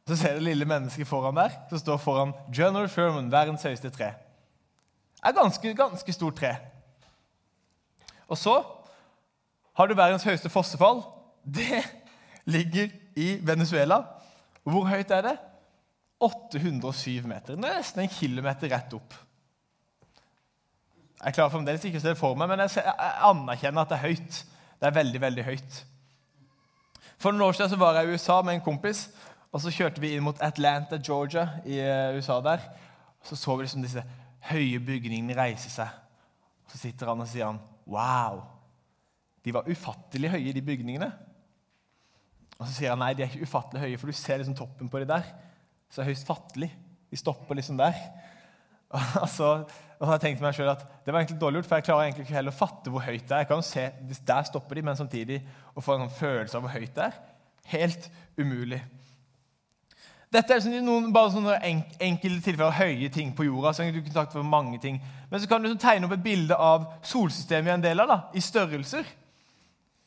så 0.07 0.15
ser 0.17 0.33
du 0.33 0.39
det 0.39 0.47
lille 0.47 0.65
mennesket 0.65 1.07
foran 1.07 1.37
der, 1.37 1.53
som 1.69 1.83
står 1.83 1.97
foran 2.01 2.33
General 2.55 2.89
Sherman, 2.89 3.31
verdens 3.31 3.63
høyeste 3.63 3.91
tre. 3.93 4.13
Det 5.19 5.29
er 5.29 5.35
ganske, 5.37 5.73
ganske 5.75 6.13
stort 6.13 6.39
tre. 6.39 6.55
Og 8.27 8.37
så 8.37 8.55
har 9.77 9.87
du 9.87 9.93
verdens 9.93 10.23
høyeste 10.23 10.49
fossefall. 10.49 11.03
Det 11.45 11.83
ligger 12.45 12.89
i 13.19 13.29
Venezuela. 13.45 14.01
Hvor 14.63 14.87
høyt 14.89 15.11
er 15.15 15.25
det? 15.25 15.35
807 16.19 17.27
meter. 17.27 17.55
Det 17.55 17.69
er 17.69 17.79
nesten 17.79 18.03
en 18.03 18.11
kilometer 18.11 18.71
rett 18.73 18.95
opp. 18.95 19.15
Jeg 21.19 21.35
klarer 21.35 21.51
fremdeles 21.51 21.83
ikke 21.83 21.99
å 21.99 22.03
se 22.03 22.13
det 22.13 22.19
for 22.19 22.35
meg, 22.39 22.47
men 22.51 22.63
jeg 22.63 22.83
anerkjenner 23.27 23.83
at 23.83 23.91
det 23.91 23.97
er 23.97 24.05
høyt. 24.07 24.41
Det 24.79 24.87
er 24.87 24.95
veldig, 24.95 25.21
veldig 25.23 25.45
høyt. 25.47 25.79
For 27.19 27.35
noen 27.35 27.49
år 27.49 27.57
siden 27.57 27.79
var 27.81 27.99
jeg 27.99 28.07
i 28.07 28.15
USA 28.15 28.37
med 28.45 28.55
en 28.55 28.63
kompis, 28.63 29.09
og 29.51 29.63
så 29.63 29.73
kjørte 29.73 29.99
vi 29.99 30.13
inn 30.15 30.23
mot 30.23 30.39
Atlanta, 30.45 30.99
Georgia, 31.03 31.47
i 31.67 31.81
eh, 31.83 32.15
USA 32.15 32.37
der. 32.45 32.63
Så 33.25 33.35
så 33.35 33.57
vi 33.57 33.65
liksom 33.65 33.83
disse 33.83 34.03
høye 34.51 34.79
bygningene 34.79 35.35
reise 35.35 35.71
seg. 35.73 35.91
Så 36.71 36.79
sitter 36.79 37.11
han 37.11 37.19
og 37.19 37.27
sier 37.27 37.49
han, 37.49 37.59
Wow! 37.89 38.43
De 39.43 39.51
var 39.55 39.67
ufattelig 39.67 40.31
høye, 40.35 40.53
de 40.53 40.63
bygningene. 40.63 41.09
Og 42.59 42.67
så 42.67 42.75
sier 42.75 42.91
han 42.91 42.99
nei, 42.99 43.13
de 43.15 43.23
er 43.23 43.31
ikke 43.31 43.47
ufattelig 43.47 43.85
høye, 43.85 43.99
for 43.99 44.11
du 44.11 44.17
ser 44.19 44.41
liksom 44.41 44.57
toppen 44.57 44.91
på 44.91 44.99
de 44.99 45.07
der. 45.07 45.27
Så 45.89 46.03
er 46.03 46.09
høyst 46.11 46.27
fattelig. 46.27 46.69
De 47.09 47.17
stopper 47.17 47.57
liksom 47.57 47.79
der. 47.79 47.95
Og 49.23 49.29
så, 49.29 49.47
og 49.99 50.05
så 50.05 50.07
har 50.07 50.15
jeg 50.15 50.21
tenkt 50.23 50.39
meg 50.41 50.55
selv 50.57 50.71
at 50.71 50.83
Det 51.05 51.13
var 51.13 51.19
egentlig 51.19 51.41
dårlig 51.41 51.59
gjort, 51.59 51.67
for 51.69 51.77
jeg 51.77 51.85
klarer 51.85 52.07
egentlig 52.07 52.23
ikke 52.23 52.37
heller 52.39 52.53
å 52.55 52.57
fatte 52.57 52.89
hvor 52.89 53.03
høyt 53.05 53.25
det 53.27 53.35
er. 53.35 53.43
Jeg 53.43 53.49
kan 53.51 53.59
jo 53.59 53.65
se, 53.67 53.83
Der 54.31 54.47
stopper 54.47 54.79
de, 54.79 54.83
men 54.87 54.97
samtidig 54.97 55.41
å 55.75 55.83
få 55.83 55.93
en 55.93 56.07
sånn 56.07 56.15
følelse 56.15 56.57
av 56.57 56.63
hvor 56.65 56.73
høyt 56.73 56.95
det 56.95 57.03
er. 57.05 57.19
Helt 57.69 58.07
umulig. 58.39 58.79
Dette 60.33 60.53
er 60.53 60.61
liksom 60.61 60.85
noen 60.85 61.11
bare 61.13 61.33
sånne 61.33 61.55
enkelte 61.65 62.41
tilfeller 62.45 62.79
høye 62.79 63.09
ting 63.13 63.33
på 63.35 63.45
jorda. 63.45 63.73
så 63.73 63.85
du 63.91 64.01
kan 64.01 64.29
for 64.31 64.45
mange 64.45 64.79
ting. 64.81 65.01
Men 65.29 65.41
så 65.41 65.49
kan 65.49 65.61
du 65.61 65.73
tegne 65.75 66.05
opp 66.05 66.17
et 66.17 66.25
bilde 66.25 66.55
av 66.55 66.85
solsystemet 67.01 67.69
i 67.69 67.75
en 67.75 67.85
del 67.85 67.99
av, 67.99 68.07
da, 68.07 68.19
i 68.33 68.41
størrelser. 68.41 69.05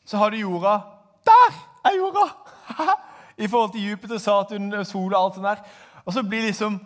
Så 0.06 0.18
har 0.18 0.30
du 0.30 0.38
jorda 0.40 0.80
Der 1.26 1.58
er 1.86 1.98
jorda! 1.98 2.41
I 3.42 3.48
forhold 3.48 3.72
til 3.72 3.90
Jupiter, 3.90 4.18
Saturn, 4.18 4.84
sol 4.84 5.14
og 5.14 5.20
alt 5.20 5.38
sånt 5.38 5.48
der. 5.48 5.62
Og 6.04 6.12
så 6.12 6.22
blir 6.26 6.46
liksom 6.46 6.80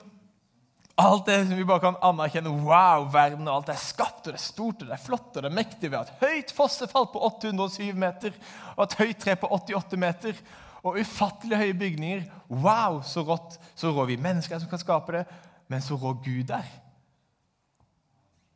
alt 0.96 1.26
det 1.26 1.42
som 1.46 1.58
vi 1.58 1.64
bare 1.68 1.82
kan 1.84 1.98
anerkjenne 2.04 2.52
Wow, 2.64 3.08
verden 3.12 3.48
og 3.48 3.58
alt 3.58 3.72
er 3.74 3.80
skapt, 3.80 4.24
og 4.24 4.32
det 4.32 4.38
er 4.38 4.44
stort, 4.44 4.80
og 4.80 4.88
det 4.88 4.94
er 4.96 5.02
flott 5.02 5.34
og 5.34 5.42
det 5.42 5.50
er 5.50 5.58
mektig. 5.58 5.90
Vi 5.90 5.96
har 5.96 6.08
et 6.08 6.22
høyt 6.22 6.54
fossefall 6.56 7.10
på 7.12 7.20
807 7.28 7.92
meter 7.98 8.32
og 8.76 8.86
et 8.86 8.96
høyt 9.02 9.20
tre 9.20 9.36
på 9.36 9.50
88 9.58 10.00
meter. 10.00 10.40
Og 10.86 11.00
ufattelig 11.02 11.58
høye 11.58 11.74
bygninger. 11.74 12.20
Wow, 12.48 13.00
så 13.02 13.24
rått. 13.26 13.56
Så 13.74 13.90
rå 13.90 14.04
vi 14.06 14.20
mennesker 14.22 14.60
som 14.62 14.70
kan 14.70 14.78
skape 14.78 15.16
det, 15.16 15.24
men 15.68 15.82
så 15.82 15.98
rå 15.98 16.12
Gud 16.22 16.52
er. 16.54 16.68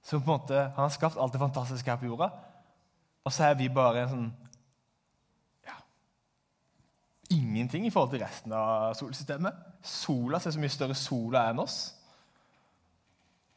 Så 0.07 0.19
på 0.19 0.31
en 0.31 0.39
måte, 0.39 0.55
Han 0.55 0.85
har 0.85 0.95
skapt 0.95 1.19
alt 1.19 1.33
det 1.33 1.41
fantastiske 1.41 1.91
her 1.91 1.99
på 1.99 2.07
jorda, 2.07 2.31
og 3.25 3.33
så 3.33 3.51
er 3.51 3.55
vi 3.55 3.69
bare 3.69 4.03
en 4.03 4.09
sånn 4.09 4.31
ingenting 7.31 7.87
i 7.87 7.91
forhold 7.91 8.13
til 8.15 8.23
resten 8.25 8.53
av 8.53 8.95
solsystemet. 8.99 9.57
Sola 9.87 10.41
ser 10.41 10.55
så 10.55 10.61
mye 10.63 10.73
større 10.73 10.97
sola 10.99 11.47
enn 11.51 11.63
oss. 11.63 11.79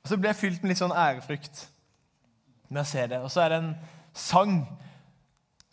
Og 0.04 0.10
Så 0.10 0.18
blir 0.18 0.34
jeg 0.34 0.42
fylt 0.42 0.64
med 0.64 0.74
litt 0.74 0.82
sånn 0.82 0.96
ærefrykt 0.96 1.68
når 2.70 2.82
jeg 2.84 2.92
ser 2.92 3.12
det. 3.14 3.22
Og 3.24 3.32
så 3.32 3.44
er 3.44 3.54
det 3.54 3.60
en 3.62 3.74
sang 4.14 4.58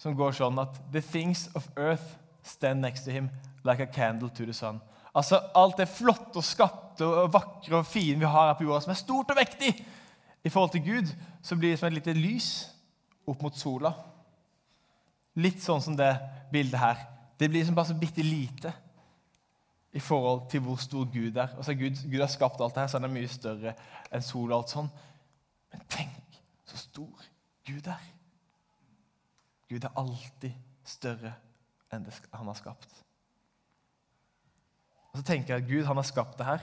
som 0.01 0.17
går 0.17 0.37
sånn 0.37 0.59
at 0.63 0.79
The 0.93 1.03
things 1.05 1.49
of 1.55 1.69
earth 1.77 2.17
stand 2.47 2.81
next 2.81 3.05
to 3.05 3.13
him 3.13 3.29
like 3.65 3.83
a 3.83 3.87
candle 3.87 4.31
to 4.31 4.47
the 4.47 4.55
sun. 4.57 4.81
Altså 5.15 5.41
Alt 5.55 5.81
det 5.83 5.89
flotte 5.91 6.39
og 6.41 6.47
skatte 6.47 7.07
og 7.07 7.33
vakre 7.35 7.81
og 7.81 7.89
fine 7.89 8.21
vi 8.21 8.29
har 8.29 8.53
her 8.53 8.59
på 8.59 8.65
jorda, 8.65 8.85
som 8.85 8.95
er 8.95 9.01
stort 9.01 9.33
og 9.33 9.41
vektig 9.41 9.75
i 10.45 10.49
forhold 10.49 10.71
til 10.73 10.85
Gud, 10.85 11.11
så 11.43 11.57
blir 11.57 11.75
det 11.75 11.81
som 11.81 11.91
et 11.91 11.99
lite 11.99 12.17
lys 12.17 12.51
opp 13.29 13.43
mot 13.43 13.57
sola. 13.57 13.93
Litt 15.37 15.61
sånn 15.63 15.83
som 15.85 15.97
det 15.99 16.15
bildet 16.53 16.81
her. 16.81 17.03
Det 17.41 17.49
blir 17.49 17.65
som 17.65 17.75
bare 17.75 17.89
så 17.89 17.97
bitte 17.97 18.23
lite 18.23 18.73
i 19.93 20.01
forhold 20.01 20.51
til 20.51 20.61
hvor 20.61 20.77
stor 20.77 21.05
Gud 21.13 21.37
er. 21.37 21.57
Altså 21.57 21.75
Gud, 21.75 22.11
Gud 22.11 22.21
har 22.21 22.29
skapt 22.31 22.61
alt 22.61 22.75
det 22.75 22.83
her, 22.83 22.87
så 22.87 22.99
han 22.99 23.09
er 23.09 23.15
mye 23.15 23.29
større 23.29 23.75
enn 24.13 24.25
sol 24.25 24.53
og 24.53 24.59
alt 24.59 24.75
sånn. 24.75 24.91
Men 25.73 25.87
tenk 25.89 26.41
så 26.69 26.79
stor 26.79 27.31
Gud 27.67 27.89
er. 27.89 28.03
Gud 29.71 29.87
er 29.87 29.97
alltid 29.99 30.53
større 30.85 31.33
enn 31.91 32.05
det 32.07 32.15
han 32.33 32.47
har 32.51 32.59
skapt. 32.59 32.93
Og 35.11 35.19
Så 35.19 35.25
tenker 35.27 35.55
jeg 35.55 35.65
at 35.65 35.71
Gud 35.71 35.89
han 35.89 35.99
har 35.99 36.07
skapt 36.07 36.39
det 36.39 36.47
her. 36.47 36.63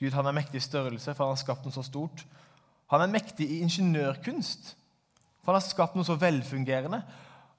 Gud 0.00 0.12
han 0.16 0.26
er 0.26 0.36
mektig 0.36 0.60
i 0.60 0.64
størrelse, 0.64 1.14
for 1.14 1.24
han 1.24 1.36
har 1.36 1.40
skapt 1.40 1.64
noe 1.64 1.72
så 1.72 1.84
stort. 1.84 2.26
Han 2.92 3.04
er 3.04 3.12
mektig 3.12 3.46
i 3.46 3.60
ingeniørkunst, 3.64 4.74
for 5.40 5.52
han 5.52 5.60
har 5.60 5.68
skapt 5.68 5.96
noe 5.96 6.08
så 6.08 6.16
velfungerende. 6.20 7.02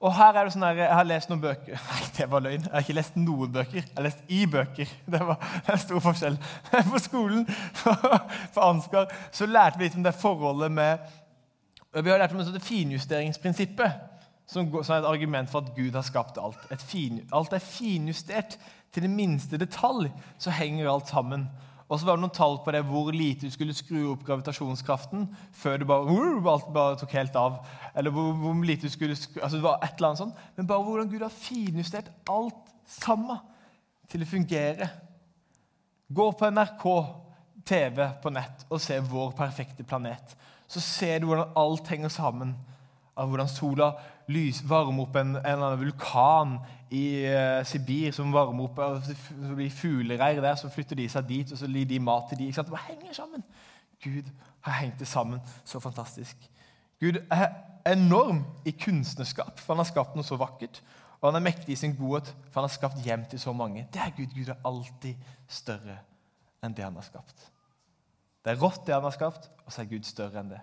Og 0.01 0.13
her 0.17 0.34
er 0.34 0.48
det 0.48 0.53
sånn 0.55 0.65
her, 0.65 0.79
Jeg 0.81 0.98
har 0.98 1.05
lest 1.05 1.29
noen 1.29 1.41
bøker 1.43 1.81
Nei, 1.91 2.03
det 2.17 2.27
var 2.31 2.43
løgn. 2.43 2.65
Jeg 2.65 2.74
har 2.74 2.86
ikke 2.86 2.98
lest 2.98 3.17
noen 3.20 3.53
bøker. 3.53 3.81
Jeg 3.81 3.98
har 3.98 4.05
lest 4.08 4.24
i 4.34 4.39
bøker. 4.50 4.93
Det 5.13 5.24
var 5.27 5.50
en 5.62 5.81
stor 5.81 6.03
forskjell. 6.08 6.38
På 6.91 7.01
skolen 7.01 7.46
på 7.81 8.63
Ansgar 8.65 9.12
så 9.34 9.48
lærte 9.50 9.79
vi 9.79 9.88
litt 9.88 9.98
om 10.00 10.05
det 10.05 10.15
forholdet 10.17 10.72
med 10.74 11.05
Vi 11.93 12.10
har 12.10 12.22
lært 12.22 12.34
om 12.34 12.41
det 12.41 12.63
finjusteringsprinsippet, 12.63 13.98
som, 14.48 14.67
er 14.72 14.93
et 14.98 15.08
argument 15.08 15.50
for 15.51 15.62
at 15.62 15.74
Gud 15.75 15.96
har 15.96 16.05
skapt 16.08 16.39
alt. 16.39 16.63
Fin, 16.88 17.20
alt 17.36 17.53
er 17.53 17.63
finjustert 17.63 18.58
til 18.93 19.03
det 19.03 19.12
minste 19.12 19.60
detalj. 19.60 20.10
Så 20.39 20.53
henger 20.55 20.89
alt 20.91 21.12
sammen. 21.12 21.50
Og 21.91 22.00
så 22.00 22.07
var 22.07 22.15
det 22.15 22.24
noen 22.24 22.31
tall 22.31 22.53
på 22.63 22.71
det 22.71 22.86
hvor 22.88 23.10
lite 23.12 23.50
du 23.50 23.51
skulle 23.51 23.75
skru 23.75 24.13
opp 24.13 24.21
gravitasjonskraften 24.24 25.25
før 25.60 25.81
det 25.81 25.88
bare, 25.89 26.13
alt 26.53 26.69
bare 26.71 27.00
tok 27.01 27.15
helt 27.17 27.36
av. 27.36 27.57
Eller 28.00 28.15
hvor, 28.15 28.29
hvor 28.39 28.62
lite 28.63 28.88
du 28.88 28.93
skulle 28.93 29.17
skru, 29.19 29.41
altså 29.41 29.60
det 29.60 29.65
var 29.65 29.81
et 29.81 29.98
eller 29.98 30.13
annet 30.13 30.21
sånt. 30.21 30.45
Men 30.55 30.69
bare 30.69 30.86
hvordan 30.88 31.12
Gud 31.12 31.25
har 31.25 31.36
finjustert 31.36 32.07
alt 32.31 32.71
sammen 32.88 33.43
til 34.12 34.24
å 34.24 34.29
fungere. 34.31 34.88
Gå 36.12 36.29
på 36.39 36.51
NRK 36.55 36.88
TV 37.67 38.01
på 38.24 38.31
nett 38.39 38.65
og 38.69 38.79
se 38.83 39.00
Vår 39.12 39.36
perfekte 39.36 39.83
planet. 39.88 40.36
Så 40.71 40.79
ser 40.83 41.19
du 41.19 41.27
hvordan 41.27 41.57
alt 41.60 41.91
henger 41.91 42.12
sammen. 42.13 42.55
Av 43.19 43.27
hvordan 43.27 43.51
sola 43.51 43.91
lys, 44.31 44.62
varmer 44.63 45.03
opp 45.03 45.17
en, 45.19 45.36
en 45.36 45.43
eller 45.43 45.74
annen 45.74 45.83
vulkan 45.83 46.55
i 46.91 47.03
uh, 47.24 47.62
Sibir 47.65 48.12
som 48.12 48.33
varmer 48.33 48.67
opp, 48.67 48.79
og 48.83 49.03
så 49.05 49.55
blir 49.55 49.71
fuglereir 49.71 50.41
der, 50.43 50.57
så 50.60 50.69
flytter 50.69 51.00
de 51.00 51.07
seg 51.10 51.27
dit, 51.29 51.51
og 51.51 51.60
så 51.60 51.69
gir 51.71 51.88
de 51.88 52.00
mat 52.03 52.27
til 52.29 52.41
de. 52.41 52.50
Ikke 52.50 52.60
sant? 52.60 52.71
Det 52.74 52.81
henger 52.88 53.13
sammen. 53.15 53.45
Gud 54.03 54.27
har 54.65 54.79
hengt 54.81 55.00
det 55.00 55.07
sammen 55.07 55.39
så 55.65 55.79
fantastisk. 55.79 56.50
Gud 57.00 57.21
er 57.31 57.48
enorm 57.88 58.43
i 58.65 58.75
kunstnerskap, 58.75 59.60
for 59.60 59.74
han 59.74 59.81
har 59.86 59.89
skapt 59.89 60.17
noe 60.17 60.27
så 60.27 60.38
vakkert. 60.38 60.81
Og 61.21 61.29
han 61.29 61.39
er 61.39 61.48
mektig 61.48 61.75
i 61.75 61.79
sin 61.79 61.95
godhet, 61.95 62.33
for 62.50 62.62
han 62.62 62.67
har 62.67 62.75
skapt 62.75 63.01
hjem 63.05 63.24
til 63.29 63.39
så 63.39 63.53
mange. 63.53 63.88
Det 63.93 64.01
er 64.01 64.13
Gud. 64.17 64.36
Gud 64.36 64.51
er 64.51 64.62
alltid 64.65 65.33
større 65.48 66.00
enn 66.62 66.75
det 66.75 66.83
han 66.83 66.98
har 66.98 67.05
skapt. 67.05 67.48
Det 68.41 68.51
er 68.51 68.60
rått, 68.62 68.83
det 68.88 68.98
han 68.98 69.05
har 69.05 69.15
skapt, 69.15 69.48
og 69.65 69.71
så 69.71 69.83
er 69.83 69.91
Gud 69.93 70.05
større 70.05 70.41
enn 70.41 70.51
det. 70.57 70.62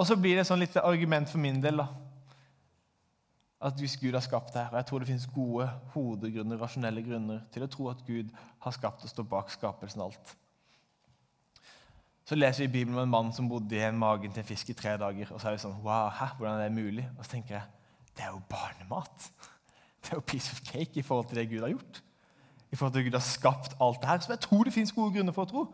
Og 0.00 0.08
så 0.08 0.16
blir 0.16 0.40
det 0.40 0.48
sånn 0.48 0.60
litt 0.60 0.76
argument 0.80 1.30
for 1.30 1.38
min 1.38 1.60
del. 1.62 1.84
da 1.84 2.11
at 3.62 3.78
hvis 3.78 3.96
Gud 4.00 4.16
har 4.16 4.24
skapt 4.24 4.54
deg, 4.56 4.70
og 4.72 4.78
jeg 4.80 4.86
tror 4.88 5.02
det 5.02 5.08
finnes 5.08 5.26
gode 5.30 5.68
hodegrunner, 5.94 6.58
rasjonelle 6.58 7.02
grunner 7.06 7.42
til 7.54 7.64
å 7.64 7.70
tro 7.70 7.88
at 7.92 8.00
Gud 8.06 8.32
har 8.64 8.74
skapt 8.74 9.04
og 9.06 9.12
står 9.12 9.28
bak 9.30 9.52
skapelsen 9.54 10.02
alt. 10.02 10.32
Så 12.26 12.38
leser 12.38 12.64
vi 12.64 12.68
i 12.70 12.72
Bibelen 12.72 12.98
om 12.98 13.04
en 13.04 13.12
mann 13.12 13.32
som 13.34 13.48
bodde 13.50 13.76
i 13.76 13.82
en 13.86 13.98
magen 13.98 14.32
til 14.32 14.42
en 14.42 14.48
fisk 14.48 14.70
i 14.70 14.76
tre 14.78 14.94
dager. 14.98 15.30
Og 15.34 15.40
så 15.40 15.50
er 15.50 15.56
vi 15.56 15.62
sånn 15.64 15.80
Wow, 15.82 16.10
hæ, 16.14 16.28
hvordan 16.38 16.60
er 16.60 16.70
det 16.70 16.76
mulig? 16.76 17.06
Og 17.16 17.24
så 17.24 17.34
tenker 17.34 17.58
jeg 17.58 17.70
det 18.12 18.26
er 18.26 18.34
jo 18.34 18.42
barnemat. 18.50 19.28
det 20.02 20.12
er 20.12 20.18
jo 20.20 20.24
piece 20.26 20.52
of 20.52 20.60
cake 20.66 21.00
i 21.00 21.04
forhold 21.06 21.30
til 21.30 21.40
det 21.40 21.48
Gud 21.50 21.64
har 21.64 21.72
gjort. 21.72 22.02
I 22.72 22.76
forhold 22.76 22.94
til 22.94 23.02
at 23.02 23.08
Gud 23.08 23.18
har 23.18 23.26
skapt 23.26 23.76
alt 23.80 24.00
det 24.00 24.08
her. 24.08 24.22
Så 24.22 24.32
jeg 24.32 24.44
tror 24.46 24.64
det 24.64 24.74
fins 24.74 24.94
gode 24.94 25.14
grunner 25.16 25.34
for 25.34 25.46
å 25.46 25.50
tro 25.50 25.66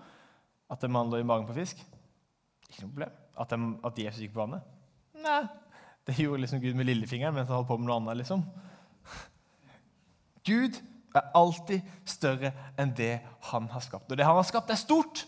at 0.71 0.85
en 0.85 0.93
mann 0.93 1.11
lå 1.11 1.21
i 1.21 1.27
magen 1.27 1.49
på 1.49 1.57
fisk. 1.57 1.81
Ikke 2.69 2.85
noe 2.85 2.93
problem. 2.93 3.17
At, 3.39 3.53
de, 3.53 3.71
at 3.91 4.01
Jesus 4.05 4.23
gikk 4.25 4.35
på 4.35 4.43
vannet? 4.43 4.77
Nei. 5.23 5.43
Det 6.09 6.17
gjorde 6.17 6.41
liksom 6.41 6.61
Gud 6.61 6.75
med 6.75 6.89
lillefingeren 6.89 7.35
mens 7.37 7.51
han 7.51 7.59
holdt 7.59 7.69
på 7.69 7.77
med 7.77 7.91
noe 7.91 7.99
annet. 8.01 8.17
liksom. 8.23 8.47
Gud 10.49 10.79
er 11.15 11.27
alltid 11.37 11.85
større 12.09 12.53
enn 12.81 12.95
det 12.97 13.19
han 13.51 13.69
har 13.69 13.85
skapt. 13.85 14.09
Og 14.09 14.17
det 14.17 14.25
han 14.25 14.39
har 14.39 14.47
skapt, 14.49 14.71
er 14.73 14.81
stort. 14.81 15.27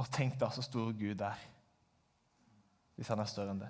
Og 0.00 0.08
tenk 0.12 0.38
da 0.40 0.48
så 0.50 0.64
stor 0.64 0.88
Gud 0.96 1.20
er. 1.20 1.36
Hvis 2.96 3.12
han 3.12 3.20
er 3.20 3.28
større 3.28 3.52
enn 3.52 3.60
det. 3.60 3.68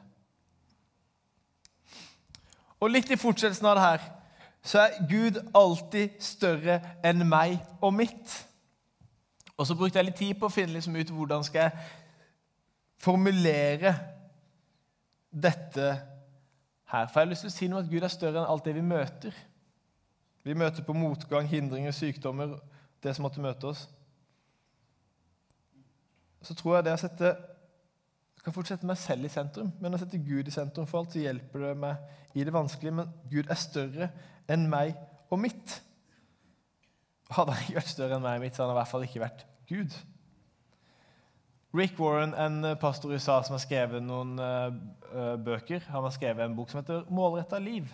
Og 2.78 2.90
litt 2.90 3.10
i 3.10 3.18
fortsettelsen 3.18 3.66
av 3.66 3.78
det 3.78 3.88
her 3.88 4.06
så 4.62 4.84
er 4.84 5.02
Gud 5.10 5.40
alltid 5.58 6.22
større 6.22 6.78
enn 7.02 7.26
meg 7.26 7.58
og 7.82 7.90
mitt. 7.98 8.36
Og 9.58 9.66
så 9.66 9.74
brukte 9.74 9.98
jeg 9.98 10.12
litt 10.12 10.20
tid 10.22 10.38
på 10.38 10.46
å 10.46 10.54
finne 10.54 10.76
liksom 10.76 10.94
ut 10.94 11.10
hvordan 11.10 11.42
skal 11.46 11.66
jeg 11.66 11.90
formulere 13.02 13.96
dette 15.32 15.90
her. 16.92 17.08
For 17.08 17.20
jeg 17.20 17.26
har 17.26 17.30
lyst 17.30 17.46
til 17.46 17.50
å 17.52 17.54
si 17.54 17.70
noe 17.70 17.82
at 17.82 17.90
Gud 17.90 18.04
er 18.04 18.12
større 18.12 18.42
enn 18.42 18.50
alt 18.52 18.66
det 18.68 18.76
vi 18.76 18.84
møter. 18.84 19.36
Vi 20.42 20.56
møter 20.58 20.84
på 20.84 20.96
motgang, 20.96 21.46
hindringer, 21.48 21.94
sykdommer, 21.94 22.56
det 23.02 23.14
som 23.16 23.26
måtte 23.26 23.42
møte 23.42 23.70
oss. 23.70 23.86
Så 26.42 26.56
tror 26.58 26.76
jeg 26.78 26.88
det 26.88 26.96
å 26.96 27.00
sette 27.00 27.32
jeg 28.42 28.48
kan 28.48 28.54
fortsette 28.56 28.86
meg 28.90 28.98
selv 28.98 29.28
i 29.28 29.30
sentrum, 29.30 29.68
men 29.78 29.94
å 29.94 29.98
sette 30.02 30.18
Gud 30.18 30.48
i 30.50 30.52
sentrum 30.54 30.86
for 30.90 30.98
alt, 30.98 31.12
så 31.14 31.20
hjelper 31.22 31.62
det 31.62 31.76
meg 31.78 32.34
i 32.34 32.42
det 32.42 32.50
vanskelige. 32.50 32.96
Men 32.98 33.12
Gud 33.30 33.46
er 33.46 33.60
større 33.60 34.08
enn 34.50 34.64
meg 34.66 34.96
og 35.30 35.38
mitt. 35.38 35.76
Hadde 37.30 37.54
han 37.54 37.62
ikke 37.62 37.76
vært 37.76 37.92
større 37.92 38.18
enn 38.18 38.24
meg 38.24 38.40
og 38.40 38.42
mitt, 38.42 38.56
så 38.56 38.64
hadde 38.64 38.72
han 38.72 38.74
i 38.74 38.80
hvert 38.80 38.90
fall 38.90 39.06
ikke 39.06 39.22
vært 39.22 39.44
Gud. 39.70 39.94
Rick 41.74 41.98
Warren, 42.00 42.34
en 42.34 42.76
pastor 42.76 43.10
i 43.10 43.16
USA 43.16 43.38
som 43.42 43.56
har 43.56 43.62
skrevet 43.62 44.04
noen 44.04 44.34
uh, 44.36 45.36
bøker, 45.40 45.84
han 45.88 46.04
har 46.04 46.12
skrevet 46.12 46.44
en 46.44 46.56
bok 46.56 46.70
som 46.70 46.82
heter 46.82 47.06
'Målretta 47.08 47.58
liv', 47.58 47.92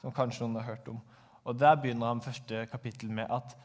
som 0.00 0.14
kanskje 0.14 0.44
noen 0.44 0.60
har 0.60 0.68
hørt 0.70 0.88
om. 0.88 1.00
Og 1.44 1.58
Der 1.58 1.74
begynner 1.74 2.06
han 2.06 2.22
første 2.22 2.66
kapittel 2.66 3.10
med 3.10 3.26
at 3.30 3.56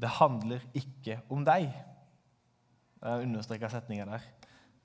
'det 0.00 0.08
handler 0.08 0.60
ikke 0.74 1.20
om 1.30 1.44
deg'. 1.44 1.72
Jeg 3.02 3.22
understreka 3.22 3.68
setninga 3.68 4.04
der. 4.04 4.20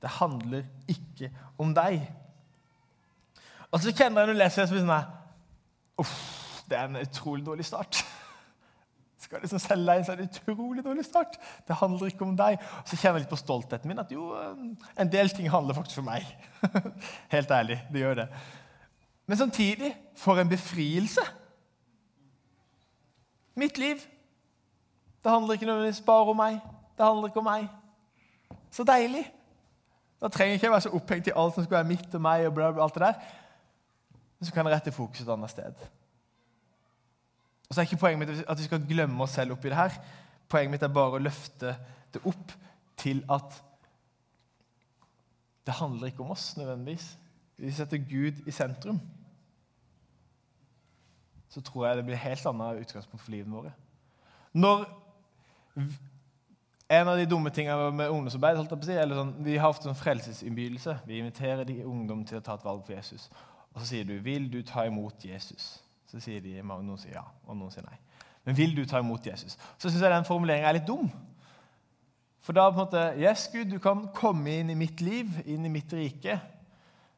Det 0.01 0.09
handler 0.09 0.63
ikke 0.87 1.31
om 1.57 1.73
deg. 1.73 2.11
Og 3.71 3.79
så 3.79 3.91
kjenner 3.91 4.21
jeg 4.21 4.27
når 4.27 4.33
jeg 4.33 4.43
leser 4.43 4.61
det, 4.61 4.69
så 4.69 4.73
blir 4.73 4.81
det 4.81 4.89
sånn 4.89 5.19
Uff 5.97 6.43
det 6.69 6.77
er 6.79 6.87
en 6.87 6.95
utrolig 7.01 7.45
dårlig 7.45 7.65
start. 7.65 8.05
Skal 9.23 9.43
liksom 9.43 9.61
selge 9.61 9.87
deg 9.87 9.99
inn, 9.99 10.05
så 10.07 10.13
er 10.13 10.19
det 10.19 10.29
utrolig 10.31 10.83
dårlig 10.83 11.05
start. 11.07 11.37
Det 11.67 11.77
handler 11.79 12.11
ikke 12.11 12.25
om 12.25 12.33
deg. 12.37 12.57
Og 12.81 12.89
så 12.89 12.97
kjenner 12.97 13.21
jeg 13.21 13.25
litt 13.25 13.31
på 13.31 13.39
stoltheten 13.39 13.91
min 13.91 14.01
at 14.03 14.11
jo, 14.11 14.31
en 14.99 15.11
del 15.11 15.31
ting 15.31 15.47
handler 15.51 15.77
faktisk 15.77 16.01
om 16.03 16.09
meg. 16.11 16.27
Helt 17.35 17.53
ærlig, 17.55 17.79
det 17.93 18.03
gjør 18.03 18.19
det. 18.23 18.27
Men 19.29 19.39
samtidig, 19.39 19.93
for 20.19 20.39
en 20.39 20.51
befrielse. 20.51 21.23
Mitt 23.55 23.77
liv. 23.77 24.03
Det 25.23 25.31
handler 25.31 25.55
ikke 25.55 25.69
nødvendigvis 25.69 26.03
bare 26.03 26.35
om 26.35 26.37
meg. 26.37 26.59
Det 26.97 27.05
handler 27.05 27.31
ikke 27.31 27.39
om 27.39 27.47
meg. 27.47 27.69
Så 28.71 28.83
deilig. 28.83 29.23
Da 30.21 30.27
trenger 30.27 30.53
jeg 30.53 30.61
ikke 30.61 30.71
være 30.71 30.81
så 30.81 30.95
opphengt 30.97 31.27
i 31.27 31.35
alt 31.35 31.55
som 31.55 31.63
skal 31.63 31.77
være 31.77 31.87
mitt 31.87 32.15
og 32.15 32.21
meg. 32.21 32.47
og 32.47 32.53
bla 32.53 32.71
bla, 32.71 32.83
alt 32.83 32.93
det 32.93 33.01
der. 33.01 33.13
Men 34.39 34.47
så 34.47 34.53
kan 34.53 34.67
jeg 34.67 34.75
rette 34.75 34.91
fokuset 34.91 35.27
et 35.27 35.33
annet 35.33 35.49
sted. 35.49 35.85
Og 37.73 37.75
så 37.75 37.81
er 37.81 37.87
ikke 37.89 37.97
Poenget 37.97 38.19
mitt 38.21 38.45
at 38.45 38.59
vi 38.59 38.63
skal 38.67 38.83
glemme 38.85 39.23
oss 39.23 39.31
selv 39.33 39.55
oppi 39.55 39.71
det 39.71 39.77
her. 39.79 39.95
Poenget 40.49 40.71
mitt 40.75 40.83
er 40.85 40.91
bare 40.93 41.17
å 41.17 41.21
løfte 41.25 41.71
det 42.13 42.19
opp 42.29 42.51
til 43.01 43.23
at 43.33 43.55
det 45.65 45.73
handler 45.79 46.11
ikke 46.11 46.21
om 46.21 46.35
oss 46.35 46.51
nødvendigvis. 46.59 47.07
Vi 47.57 47.71
setter 47.73 47.97
Gud 47.97 48.43
i 48.45 48.53
sentrum. 48.53 48.99
Så 51.49 51.63
tror 51.65 51.87
jeg 51.87 51.97
det 51.97 52.05
blir 52.05 52.21
helt 52.21 52.45
annet 52.45 52.83
utgangspunkt 52.83 53.23
for 53.25 53.33
livene 53.33 53.55
våre. 53.55 53.71
Når 54.53 54.85
en 56.93 57.09
av 57.09 57.17
de 57.17 57.25
dumme 57.25 57.49
tingene 57.49 57.89
med 57.89 58.13
ungdomsarbeid 58.13 58.59
holdt 58.59 58.75
jeg 58.75 58.83
på 58.83 58.85
å 58.85 58.91
si, 58.91 58.99
eller 59.01 59.17
sånn, 59.17 59.33
Vi 59.49 59.57
har 59.57 59.73
ofte 59.73 59.89
en 59.89 59.97
frelsesinnbydelse. 59.97 60.99
Vi 61.09 61.23
inviterer 61.23 61.65
de 61.65 61.79
ungdom 61.89 62.21
til 62.21 62.37
å 62.37 62.45
ta 62.45 62.53
et 62.53 62.69
valg 62.69 62.85
for 62.85 62.93
Jesus. 62.93 63.31
Og 63.73 63.81
så 63.81 63.87
sier 63.95 64.05
du 64.05 64.19
'Vil 64.19 64.51
du 64.51 64.61
ta 64.61 64.85
imot 64.85 65.25
Jesus?' 65.25 65.81
Så 66.13 66.21
sier 66.21 66.43
de, 66.45 66.59
noen 66.61 66.97
sier 67.01 67.17
ja, 67.17 67.25
og 67.49 67.57
noen 67.57 67.73
sier 67.73 67.85
nei. 67.87 67.97
Men 68.45 68.57
vil 68.57 68.75
du 68.77 68.83
ta 68.85 68.99
imot 69.01 69.25
Jesus? 69.25 69.55
Så 69.81 69.89
syns 69.89 70.03
jeg 70.03 70.13
den 70.13 70.27
formuleringa 70.27 70.69
er 70.69 70.77
litt 70.77 70.87
dum. 70.87 71.07
For 72.43 72.53
da 72.53 72.67
på 72.69 72.75
en 72.75 72.83
måte 72.83 73.03
Yes, 73.17 73.47
Gud, 73.49 73.71
du 73.71 73.79
kan 73.81 74.03
komme 74.13 74.59
inn 74.59 74.69
i 74.69 74.77
mitt 74.77 75.01
liv, 75.01 75.39
inn 75.49 75.65
i 75.65 75.71
mitt 75.71 75.93
rike, 75.95 76.37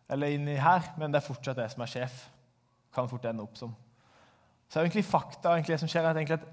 eller 0.08 0.32
inn 0.32 0.48
i 0.48 0.60
her, 0.62 0.94
men 1.02 1.12
det 1.12 1.20
er 1.20 1.28
fortsatt 1.28 1.60
jeg 1.60 1.74
som 1.74 1.84
er 1.84 1.92
sjef. 1.92 2.20
Kan 2.96 3.10
fort 3.12 3.26
ende 3.28 3.44
opp 3.44 3.58
som. 3.60 3.74
Så 4.70 4.80
er 4.80 4.86
egentlig 4.86 5.06
fakta 5.10 5.56
egentlig 5.56 5.76
det 5.76 5.82
som 5.82 5.92
skjer, 5.92 6.06
er 6.08 6.36
at 6.38 6.46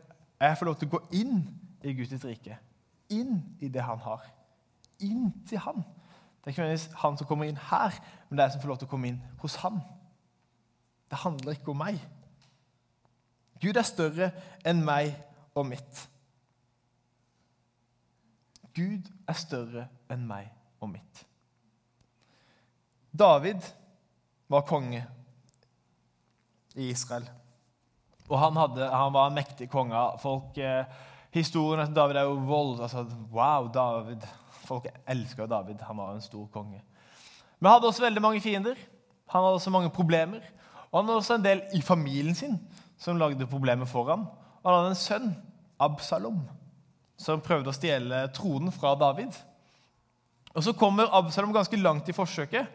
jeg 0.43 0.59
får 0.59 0.67
lov 0.67 0.79
til 0.81 0.89
å 0.89 0.95
gå 0.97 1.03
inn 1.21 1.43
i 1.87 1.95
Guds 1.95 2.25
rike. 2.27 2.57
Inn 3.13 3.43
i 3.61 3.69
det 3.71 3.85
han 3.85 4.01
har. 4.03 4.25
Inn 5.05 5.31
til 5.47 5.61
han. 5.63 5.85
Det 6.43 6.49
er 6.49 6.55
ikke 6.57 6.65
nødvendigvis 6.65 7.03
han 7.05 7.21
som 7.21 7.29
kommer 7.29 7.47
inn 7.47 7.61
her, 7.69 8.01
men 8.29 8.39
det 8.39 8.43
er 8.43 8.49
jeg 8.49 8.57
som 8.57 8.65
får 8.65 8.73
lov 8.73 8.81
til 8.81 8.89
å 8.89 8.91
komme 8.91 9.13
inn 9.13 9.21
hos 9.45 9.61
han. 9.63 9.79
Det 11.13 11.21
handler 11.23 11.55
ikke 11.55 11.71
om 11.71 11.83
meg. 11.85 12.01
Gud 13.63 13.79
er 13.79 13.87
større 13.87 14.31
enn 14.67 14.83
meg 14.85 15.13
og 15.55 15.69
mitt. 15.69 16.07
Gud 18.75 19.09
er 19.29 19.39
større 19.39 19.87
enn 20.11 20.25
meg 20.27 20.49
og 20.83 20.91
mitt. 20.95 21.23
David 23.13 23.61
var 24.51 24.65
konge 24.69 25.05
i 26.75 26.89
Israel. 26.89 27.29
Og 28.31 28.39
han, 28.41 28.57
hadde, 28.57 28.89
han 28.89 29.13
var 29.13 29.29
en 29.29 29.37
mektig 29.37 29.69
konge. 29.71 30.05
Folk, 30.23 30.57
eh, 30.57 30.89
historien 31.35 31.85
til 31.87 31.97
David 31.97 32.17
er 32.17 32.31
jo 32.31 32.39
vold. 32.49 32.81
Altså, 32.81 33.05
wow, 33.33 33.69
David. 33.73 34.25
Folk 34.65 34.89
elsker 35.07 35.47
David. 35.47 35.85
Han 35.85 36.01
var 36.01 36.15
en 36.15 36.25
stor 36.25 36.47
konge. 36.55 36.81
Men 37.59 37.69
han 37.69 37.77
hadde 37.77 37.91
også 37.93 38.07
veldig 38.07 38.23
mange 38.25 38.41
fiender. 38.41 38.81
Han 39.29 39.45
hadde 39.45 39.61
også 39.61 39.71
mange 39.71 39.91
problemer. 39.91 40.41
Og 40.91 41.01
han 41.01 41.11
hadde 41.11 41.21
også 41.21 41.37
en 41.37 41.45
del 41.45 41.63
i 41.77 41.83
familien 41.85 42.35
sin 42.35 42.57
som 43.03 43.19
lagde 43.19 43.49
problemer 43.51 43.89
for 43.91 44.07
ham. 44.11 44.29
Og 44.63 44.69
han 44.71 44.79
hadde 44.79 44.95
en 44.95 45.01
sønn, 45.01 45.33
Absalom, 45.83 46.39
som 47.19 47.43
prøvde 47.43 47.73
å 47.73 47.75
stjele 47.75 48.29
tronen 48.37 48.71
fra 48.75 48.95
David. 48.99 49.35
Og 50.55 50.63
Så 50.63 50.75
kommer 50.79 51.11
Absalom 51.11 51.53
ganske 51.53 51.77
langt 51.77 52.09
i 52.09 52.15
forsøket, 52.15 52.69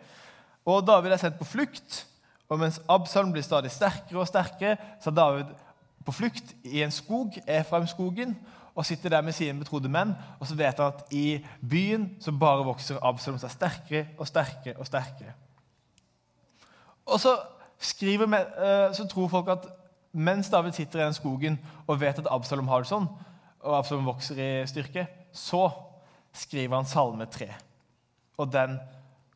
og 0.68 0.84
David 0.88 1.14
er 1.16 1.22
sendt 1.22 1.40
på 1.40 1.48
flukt. 1.48 2.04
Og 2.50 2.60
Mens 2.60 2.82
Absalom 2.90 3.32
blir 3.32 3.44
stadig 3.44 3.72
sterkere 3.72 4.20
og 4.20 4.28
sterkere, 4.28 4.78
så 5.00 5.10
er 5.10 5.16
David 5.16 5.56
på 6.06 6.12
flukt 6.12 6.54
i 6.64 6.82
en 6.84 6.92
skog, 6.92 7.36
Efraim-skogen, 7.48 8.36
og 8.76 8.86
sitter 8.86 9.10
der 9.10 9.22
med 9.22 9.34
sine 9.34 9.60
betrodde 9.60 9.90
menn. 9.90 10.14
Og 10.40 10.48
så 10.48 10.56
vet 10.56 10.80
han 10.80 10.94
at 10.94 11.08
i 11.12 11.40
byen 11.70 12.10
så 12.22 12.32
bare 12.32 12.66
vokser 12.68 13.00
Absalom 13.02 13.40
seg 13.40 13.52
sterkere 13.56 14.06
og 14.18 14.28
sterkere 14.28 14.78
og 14.78 14.88
sterkere. 14.88 15.34
Og 17.08 17.20
så, 17.20 17.38
skriver, 17.80 18.28
eh, 18.36 18.94
så 18.94 19.08
tror 19.08 19.28
folk 19.28 19.48
at 19.48 19.68
mens 20.18 20.50
David 20.50 20.74
sitter 20.74 21.02
i 21.02 21.06
den 21.06 21.16
skogen 21.16 21.60
og 21.86 22.00
vet 22.02 22.20
at 22.20 22.30
Absalom 22.34 22.70
har 22.72 22.84
det 22.84 22.90
sånn, 22.90 23.08
og 23.62 23.78
Absalom 23.78 24.10
vokser 24.10 24.40
i 24.42 24.50
styrke, 24.70 25.06
så 25.34 25.68
skriver 26.34 26.80
han 26.80 26.90
Salme 26.90 27.28
3. 27.30 27.50
Og 28.38 28.50
den 28.54 28.78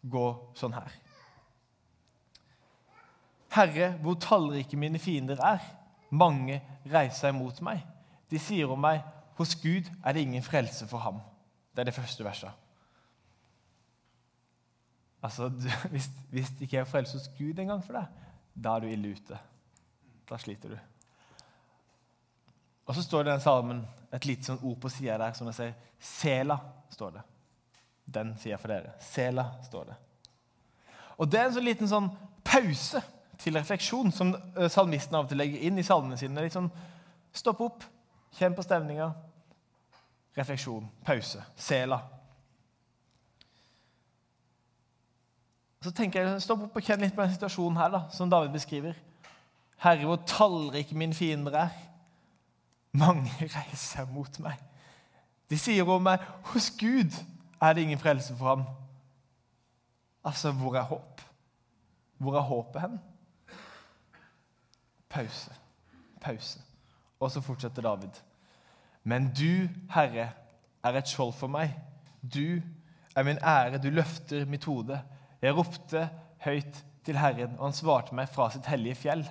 går 0.09 0.33
sånn 0.57 0.75
her. 0.75 0.97
Herre, 3.51 3.91
hvor 4.01 4.15
tallrike 4.21 4.79
mine 4.79 4.99
fiender 5.01 5.41
er. 5.43 5.63
Mange 6.11 6.61
reiser 6.87 7.27
seg 7.27 7.35
mot 7.35 7.57
meg. 7.65 7.83
De 8.31 8.39
sier 8.39 8.69
om 8.71 8.79
meg, 8.79 9.03
hos 9.37 9.55
Gud 9.59 9.89
er 10.05 10.15
det 10.15 10.23
ingen 10.23 10.43
frelse 10.45 10.87
for 10.87 11.03
ham. 11.03 11.19
Det 11.75 11.83
er 11.83 11.89
det 11.89 11.95
første 11.97 12.23
verset. 12.23 12.51
Altså, 15.21 15.49
Hvis, 15.91 16.09
hvis 16.29 16.49
det 16.49 16.67
ikke 16.67 16.81
er 16.81 16.89
frelse 16.89 17.17
hos 17.17 17.29
Gud 17.37 17.59
engang 17.59 17.83
for 17.85 17.99
deg, 17.99 18.27
da 18.55 18.75
er 18.75 18.83
du 18.83 18.91
ille 18.91 19.15
ute. 19.15 19.37
Da 20.31 20.39
sliter 20.39 20.69
du. 20.69 20.77
Og 22.87 22.95
så 22.95 23.03
står 23.03 23.23
det 23.23 23.31
i 23.31 23.33
den 23.33 23.43
salmen 23.43 23.81
et 24.11 24.25
lite 24.27 24.47
sånn 24.47 24.63
ord 24.63 24.77
på 24.83 24.89
sida 24.91 25.17
der 25.19 25.35
som 25.35 25.47
det 25.47 25.55
sier 25.57 25.73
Sela. 26.01 26.57
står 26.91 27.11
det. 27.11 27.23
Den 28.05 28.33
sier 28.39 28.59
for 28.59 28.71
dere. 28.71 28.93
Sela 28.99 29.45
står 29.63 29.91
det. 29.91 29.97
Og 31.17 31.29
Det 31.29 31.39
er 31.39 31.45
en 31.45 31.53
sånn 31.53 31.67
liten 31.67 31.87
sånn 31.87 32.09
pause 32.43 33.01
til 33.41 33.55
refleksjon 33.57 34.11
som 34.11 34.33
eh, 34.35 34.69
salmisten 34.69 35.15
av 35.15 35.25
og 35.25 35.29
til 35.29 35.37
legger 35.37 35.67
inn 35.67 35.77
i 35.79 35.85
salmene 35.85 36.17
sine. 36.17 36.41
Litt 36.41 36.55
sånn 36.55 36.71
Stopp 37.31 37.61
opp, 37.63 37.83
kjenn 38.35 38.55
på 38.55 38.63
stemninga. 38.65 39.05
Refleksjon, 40.35 40.89
pause, 41.07 41.43
sela. 41.55 42.01
Så 45.79 45.93
tenker 45.95 46.25
jeg, 46.25 46.41
Stopp 46.43 46.65
opp 46.67 46.75
og 46.75 46.83
kjenn 46.83 47.05
litt 47.05 47.15
på 47.15 47.23
den 47.23 47.31
situasjonen 47.37 47.79
her 47.79 47.93
da, 47.93 48.01
som 48.11 48.29
David 48.31 48.51
beskriver. 48.57 48.99
Herre, 49.81 50.05
hvor 50.05 50.21
tallrike 50.27 50.95
mine 50.97 51.13
fiender 51.13 51.57
er. 51.57 51.69
Mange 52.91 53.31
reiser 53.55 54.05
mot 54.13 54.39
meg. 54.39 54.59
De 55.49 55.57
sier 55.59 55.87
om 55.89 56.03
meg, 56.05 56.21
hos 56.53 56.69
Gud 56.79 57.15
er 57.61 57.73
det 57.73 57.85
ingen 57.85 57.99
frelse 57.99 58.35
for 58.37 58.55
ham. 58.55 58.65
Altså, 60.23 60.51
hvor 60.51 60.75
er 60.77 60.85
håp? 60.87 61.21
Hvor 62.17 62.37
er 62.37 62.45
håpet 62.45 62.81
hen? 62.81 62.99
Pause. 65.09 65.51
Pause. 66.21 66.61
Og 67.19 67.31
så 67.31 67.41
fortsetter 67.41 67.81
David. 67.81 68.21
Men 69.03 69.31
du, 69.33 69.67
Herre, 69.93 70.29
er 70.83 70.97
et 70.97 71.09
skjold 71.09 71.33
for 71.33 71.49
meg. 71.51 71.73
Du 72.21 72.61
er 73.15 73.23
min 73.23 73.41
ære, 73.41 73.81
du 73.81 73.89
løfter 73.89 74.45
mitt 74.45 74.65
hode. 74.65 75.01
Jeg 75.41 75.57
ropte 75.57 76.09
høyt 76.45 76.83
til 77.05 77.17
Herren, 77.17 77.57
og 77.57 77.65
han 77.65 77.73
svarte 77.75 78.15
meg 78.15 78.29
fra 78.29 78.49
sitt 78.53 78.69
hellige 78.69 78.95
fjell. 78.95 79.25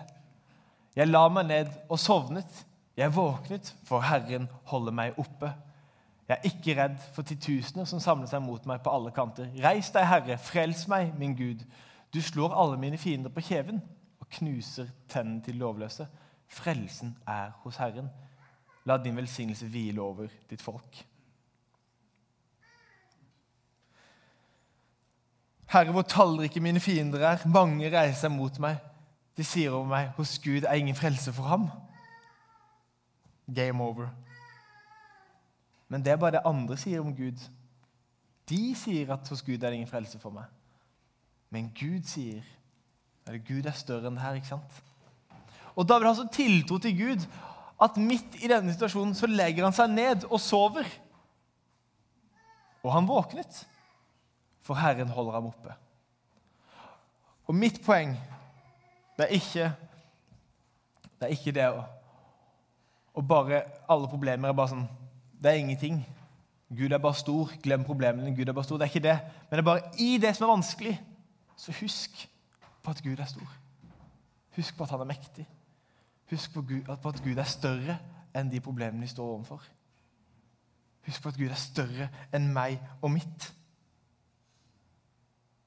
Jeg 0.96 1.09
la 1.09 1.29
meg 1.29 1.46
ned 1.46 1.70
og 1.88 1.98
sovnet. 1.98 2.66
Jeg 2.96 3.14
våknet, 3.14 3.74
for 3.88 4.03
Herren 4.05 4.48
holder 4.68 4.92
meg 4.92 5.18
oppe. 5.18 5.53
Jeg 6.29 6.38
er 6.38 6.46
ikke 6.50 6.74
redd 6.79 6.98
for 7.14 7.26
titusener 7.26 7.87
som 7.88 8.03
samler 8.03 8.29
seg 8.31 8.42
mot 8.44 8.66
meg 8.68 8.83
på 8.85 8.92
alle 8.92 9.12
kanter. 9.14 9.48
Reis 9.62 9.88
deg, 9.94 10.07
Herre, 10.07 10.37
frels 10.38 10.85
meg, 10.90 11.14
min 11.18 11.37
Gud. 11.38 11.64
Du 12.14 12.20
slår 12.22 12.55
alle 12.55 12.79
mine 12.79 12.98
fiender 12.98 13.33
på 13.35 13.42
kjeven 13.46 13.81
og 14.20 14.29
knuser 14.37 14.90
tennene 15.11 15.42
til 15.46 15.59
lovløse. 15.62 16.07
Frelsen 16.50 17.16
er 17.26 17.55
hos 17.62 17.79
Herren. 17.83 18.11
La 18.87 18.98
din 18.98 19.16
velsignelse 19.16 19.66
hvile 19.70 20.03
over 20.03 20.29
ditt 20.50 20.62
folk. 20.62 21.00
Herre, 25.70 25.92
hvor 25.94 26.03
tallrike 26.03 26.61
mine 26.61 26.81
fiender 26.81 27.22
er. 27.26 27.46
Mange 27.46 27.90
reiser 27.90 28.26
seg 28.26 28.35
mot 28.35 28.59
meg. 28.62 28.79
De 29.37 29.45
sier 29.47 29.75
om 29.75 29.88
meg, 29.88 30.11
hos 30.16 30.38
Gud 30.43 30.66
er 30.66 30.79
ingen 30.79 30.97
frelse 30.97 31.33
for 31.33 31.49
ham. 31.49 31.69
Game 33.55 33.83
over. 33.83 34.09
Men 35.88 36.05
det 36.05 36.12
er 36.12 36.21
bare 36.23 36.38
det 36.38 36.47
andre 36.47 36.77
sier 36.79 37.03
om 37.03 37.14
Gud. 37.16 37.38
De 38.51 38.62
sier 38.77 39.12
at 39.14 39.29
hos 39.29 39.43
Gud 39.43 39.59
er 39.59 39.71
det 39.71 39.79
ingen 39.81 39.90
frelse 39.90 40.19
for 40.23 40.35
meg. 40.35 40.47
Men 41.51 41.71
Gud 41.75 42.07
sier 42.07 42.43
eller 43.27 43.43
Gud 43.47 43.66
er 43.69 43.77
større 43.79 44.09
enn 44.09 44.16
det 44.16 44.25
her. 44.25 44.38
ikke 44.38 44.51
sant? 44.51 44.79
Og 45.79 45.88
Da 45.88 45.99
vil 45.99 46.09
han 46.09 46.16
så 46.19 46.27
tiltro 46.33 46.79
til 46.79 46.97
Gud 46.99 47.27
at 47.81 47.97
midt 47.97 48.40
i 48.43 48.49
denne 48.51 48.73
situasjonen 48.75 49.14
så 49.14 49.29
legger 49.31 49.64
han 49.64 49.77
seg 49.77 49.93
ned 49.93 50.27
og 50.29 50.40
sover. 50.43 50.88
Og 52.83 52.93
han 52.93 53.09
våknet, 53.09 53.66
for 54.66 54.75
Herren 54.75 55.09
holder 55.09 55.38
ham 55.38 55.47
oppe. 55.53 55.77
Og 57.47 57.55
mitt 57.55 57.81
poeng 57.85 58.16
det 59.21 59.27
er 59.29 59.37
ikke 59.37 59.73
det, 61.21 61.27
er 61.27 61.35
ikke 61.35 61.53
det 61.53 61.67
å, 61.69 61.83
å 63.13 63.23
bare 63.23 63.61
Alle 63.91 64.09
problemer 64.09 64.49
er 64.49 64.57
bare 64.57 64.73
sånn 64.73 64.87
Det 65.37 65.51
er 65.51 65.61
ingenting. 65.61 65.99
Gud 66.73 66.93
er 66.93 67.03
bare 67.03 67.19
stor. 67.19 67.53
Glem 67.61 67.85
problemene. 67.85 68.33
Gud 68.37 68.49
er 68.49 68.57
bare 68.57 68.69
stor. 68.69 68.79
Det 68.81 68.87
er 68.87 68.93
ikke 68.93 69.05
det. 69.05 69.17
Men 69.49 69.59
det 69.59 69.63
er 69.63 69.69
bare 69.69 69.91
i 70.01 70.11
det 70.23 70.33
som 70.37 70.47
er 70.47 70.53
vanskelig, 70.53 70.95
så 71.57 71.75
husk 71.81 72.23
på 72.81 72.93
at 72.93 73.03
Gud 73.05 73.21
er 73.21 73.29
stor. 73.29 73.57
Husk 74.57 74.77
på 74.77 74.85
at 74.85 74.93
han 74.95 75.05
er 75.05 75.11
mektig. 75.11 75.47
Husk 76.31 76.55
på, 76.55 76.63
Gud, 76.63 76.85
på 76.85 77.13
at 77.13 77.23
Gud 77.25 77.41
er 77.41 77.49
større 77.49 77.97
enn 78.37 78.53
de 78.53 78.61
problemene 78.63 79.03
vi 79.03 79.11
står 79.11 79.33
overfor. 79.35 79.65
Husk 81.09 81.25
på 81.25 81.33
at 81.33 81.41
Gud 81.41 81.51
er 81.51 81.61
større 81.61 82.11
enn 82.37 82.53
meg 82.55 82.79
og 83.01 83.11
mitt. 83.17 83.49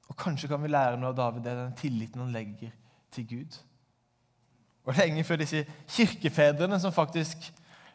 Og 0.08 0.16
Kanskje 0.18 0.48
kan 0.48 0.62
vi 0.62 0.72
lære 0.72 0.96
noe 0.98 1.12
av 1.12 1.18
David, 1.18 1.44
det 1.44 1.52
er 1.52 1.62
den 1.66 1.76
tilliten 1.78 2.24
han 2.24 2.32
legger 2.32 2.72
til 3.14 3.28
Gud. 3.30 3.60
Og 4.84 4.98
Lenge 4.98 5.24
før 5.24 5.40
disse 5.40 5.64
kirkefedrene 5.88 6.80
som 6.80 6.92
faktisk 6.92 7.46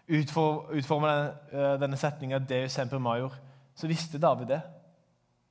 utforma 0.10 1.12
eh, 1.53 1.75
denne 1.82 1.97
setninga 1.97 2.39
'Deus 2.39 2.71
semper 2.71 2.97
major', 2.97 3.36
så 3.75 3.88
visste 3.88 4.19
David 4.19 4.45
det. 4.47 4.62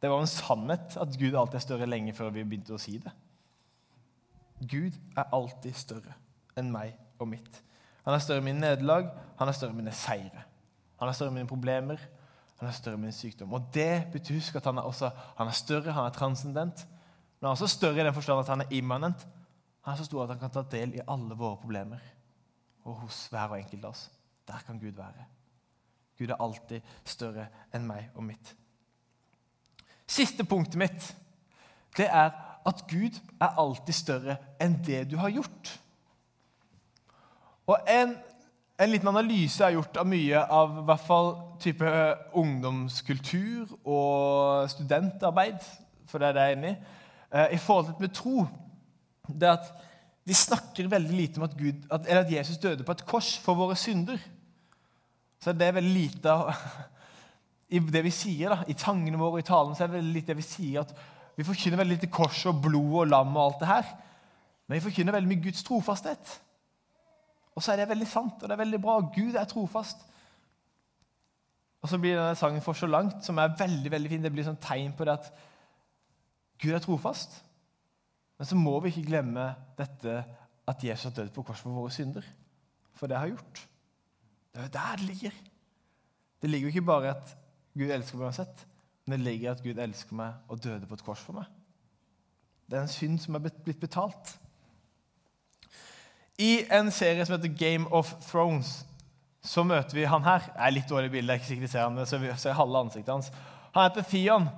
Det 0.03 0.11
var 0.11 0.21
en 0.21 0.27
sannhet 0.27 0.97
at 0.97 1.19
Gud 1.19 1.35
alltid 1.35 1.55
er 1.55 1.67
større 1.67 1.87
lenge 1.87 2.13
før 2.15 2.31
vi 2.31 2.45
begynte 2.45 2.75
å 2.75 2.83
si 2.83 2.99
det. 2.99 3.13
Gud 4.59 4.93
er 5.17 5.31
alltid 5.33 5.75
større 5.75 6.15
enn 6.59 6.73
meg 6.75 6.97
og 7.19 7.29
mitt. 7.31 7.63
Han 8.05 8.15
er 8.15 8.23
større 8.23 8.43
enn 8.43 8.49
mine 8.51 8.63
nederlag, 8.63 9.11
han 9.39 9.49
er 9.49 9.57
større 9.57 9.75
enn 9.75 9.83
mine 9.83 9.95
seire. 9.95 10.45
Han 10.99 11.09
er 11.09 11.15
større 11.15 11.31
enn 11.31 11.39
mine 11.39 11.51
problemer, 11.51 12.03
han 12.59 12.69
er 12.69 12.75
større 12.75 12.99
enn 12.99 13.07
min 13.07 13.15
sykdom. 13.15 13.53
Og 13.55 13.71
det 13.75 14.09
betyr 14.13 14.41
husk 14.41 14.57
at 14.59 14.67
han 14.67 14.79
er, 14.79 14.87
også, 14.87 15.11
han 15.39 15.51
er 15.51 15.55
større, 15.55 15.95
han 15.95 16.09
er 16.09 16.15
transcendent. 16.15 16.87
Men 17.39 17.47
han 17.47 17.53
er 17.53 17.59
også 17.59 17.71
større 17.71 18.01
i 18.01 18.07
den 18.07 18.15
forstand 18.15 18.43
at 18.43 18.51
han 18.51 18.65
er 18.65 18.73
immanent. 18.75 19.27
Han 19.89 19.95
er 19.95 20.03
så 20.03 20.05
stor 20.05 20.27
at 20.27 20.35
han 20.35 20.41
kan 20.43 20.51
ta 20.53 20.61
del 20.69 20.91
i 20.99 21.05
alle 21.09 21.33
våre 21.33 21.57
problemer. 21.57 22.01
Og 22.85 23.07
hos 23.07 23.23
hver 23.33 23.55
og 23.55 23.57
enkelt 23.57 23.87
av 23.87 23.95
oss. 23.95 24.11
Der 24.45 24.61
kan 24.67 24.77
Gud 24.77 24.93
være. 24.93 25.25
Gud 26.19 26.29
er 26.29 26.43
alltid 26.45 26.91
større 27.09 27.47
enn 27.73 27.87
meg 27.89 28.11
og 28.13 28.27
mitt. 28.27 28.51
Siste 30.05 30.45
punktet 30.45 30.77
mitt 30.83 31.09
det 31.97 32.05
er 32.05 32.37
at 32.69 32.85
Gud 32.91 33.17
er 33.41 33.57
alltid 33.65 33.97
større 33.97 34.37
enn 34.61 34.77
det 34.85 35.07
du 35.09 35.17
har 35.23 35.33
gjort. 35.33 35.73
Og 37.65 37.89
en, 37.89 38.13
en 38.77 38.93
liten 38.93 39.09
analyse 39.09 39.65
er 39.65 39.79
gjort 39.79 39.97
av 40.05 40.13
mye 40.13 40.45
av 40.53 40.79
i 40.83 40.87
hvert 40.93 41.09
fall 41.09 41.35
type 41.65 41.97
ungdomskultur 42.37 43.73
og 43.89 44.69
studentarbeid, 44.69 45.65
for 46.05 46.21
det 46.21 46.29
er 46.29 46.37
det 46.37 46.49
jeg 46.49 46.53
er 46.53 46.61
inne 46.61 46.77
i, 46.77 46.81
eh, 47.33 47.55
i 47.57 47.65
forhold 47.65 47.95
til 47.95 48.03
med 48.05 48.19
tro. 48.21 48.49
Det 49.29 49.51
at 49.51 49.69
vi 50.29 50.37
snakker 50.37 50.91
veldig 50.91 51.17
lite 51.17 51.41
om 51.41 51.47
at, 51.47 51.57
Gud, 51.57 51.85
at, 51.93 52.07
at 52.07 52.33
Jesus 52.33 52.61
døde 52.61 52.85
på 52.85 52.93
et 52.93 53.05
kors 53.09 53.31
for 53.41 53.57
våre 53.57 53.77
synder. 53.77 54.19
Så 55.41 55.55
det 55.57 55.69
er 55.69 55.79
veldig 55.79 55.95
lite 55.95 56.35
i 57.77 57.81
det 57.81 58.03
vi 58.05 58.13
sier, 58.13 58.53
da, 58.53 58.65
i 58.69 58.77
tangene 58.77 59.21
våre 59.21 59.39
og 59.39 59.45
i 59.45 59.49
talen, 59.49 59.77
så 59.77 59.85
er 59.85 59.91
det 59.91 60.01
veldig 60.01 60.17
lite 60.17 60.33
det 60.33 60.41
vi 60.41 60.47
sier 60.49 60.83
at 60.83 60.93
vi 61.39 61.47
forkynner 61.47 61.79
veldig 61.79 61.97
lite 61.97 62.11
kors 62.11 62.41
og 62.51 62.61
blod 62.65 62.95
og 63.05 63.11
lam 63.13 63.37
og 63.37 63.43
alt 63.45 63.61
det 63.61 63.71
her. 63.71 63.91
Men 64.67 64.79
vi 64.79 64.85
forkynner 64.89 65.15
veldig 65.15 65.31
mye 65.31 65.45
Guds 65.45 65.63
trofasthet. 65.65 66.33
Og 67.55 67.63
så 67.63 67.73
er 67.73 67.81
det 67.81 67.91
veldig 67.93 68.09
sant, 68.11 68.41
og 68.43 68.49
det 68.49 68.55
er 68.57 68.65
veldig 68.65 68.81
bra. 68.83 68.97
Gud 69.15 69.37
er 69.39 69.47
trofast. 69.49 70.03
Og 71.83 71.91
så 71.91 71.99
blir 72.03 72.19
denne 72.19 72.35
sangen 72.39 72.65
for 72.65 72.75
så 72.75 72.89
langt, 72.91 73.23
som 73.25 73.39
er 73.39 73.55
veldig 73.59 73.91
veldig 73.95 74.11
fin. 74.11 74.25
Det 74.27 74.33
blir 74.35 74.47
sånn 74.49 74.59
tegn 74.63 74.93
på 74.99 75.07
det 75.07 75.15
at 75.15 75.31
Gud 76.59 76.75
er 76.75 76.83
trofast. 76.83 77.39
Men 78.39 78.47
så 78.47 78.59
må 78.59 78.77
vi 78.81 78.93
ikke 78.93 79.09
glemme 79.11 79.49
dette 79.79 80.21
at 80.69 80.85
Jesus 80.85 81.09
har 81.09 81.17
dødd 81.17 81.33
på 81.35 81.45
kors 81.49 81.63
for 81.65 81.75
våre 81.75 81.93
synder. 81.95 82.27
For 82.99 83.11
det 83.11 83.19
har 83.19 83.31
gjort. 83.33 83.63
Det 84.53 84.61
er 84.61 84.69
jo 84.69 84.75
der 84.75 84.99
det 85.01 85.07
ligger. 85.07 85.39
Det 86.43 86.51
ligger 86.51 86.69
jo 86.69 86.75
ikke 86.75 86.87
bare 86.87 87.15
at 87.17 87.37
Gud 87.79 87.91
elsker 87.95 88.19
meg 88.19 88.29
uansett, 88.29 88.67
men 89.07 89.19
det 89.19 89.27
ligger 89.27 89.53
at 89.53 89.63
Gud 89.63 89.79
elsker 89.79 90.19
meg 90.19 90.51
og 90.51 90.63
døde 90.63 90.87
på 90.87 90.99
et 90.99 91.05
kors 91.07 91.23
for 91.23 91.39
meg. 91.39 91.49
Det 92.69 92.79
er 92.79 92.85
en 92.85 92.93
synd 92.93 93.19
som 93.23 93.35
er 93.35 93.43
blitt 93.49 93.81
betalt. 93.81 94.35
I 96.39 96.63
en 96.75 96.91
serie 96.95 97.25
som 97.27 97.35
heter 97.35 97.55
Game 97.59 97.89
of 97.91 98.13
Thrones, 98.29 98.85
så 99.43 99.65
møter 99.67 99.97
vi 99.97 100.05
han 100.07 100.27
her. 100.27 100.45
Det 100.45 100.67
er 100.67 100.75
litt 100.75 100.91
dårlig 100.91 101.11
bilde, 101.11 101.33
jeg 101.33 101.39
er 101.39 101.43
ikke 101.43 101.53
sikkert 101.55 101.73
ser 101.73 101.87
han, 101.87 101.97
men 101.97 102.07
så 102.07 102.21
vi 102.23 102.31
ser 102.37 102.59
halve 102.59 102.83
ansiktet 102.85 103.15
hans. 103.15 103.31
Han 103.75 103.89
heter 103.89 104.07
Theon. 104.11 104.51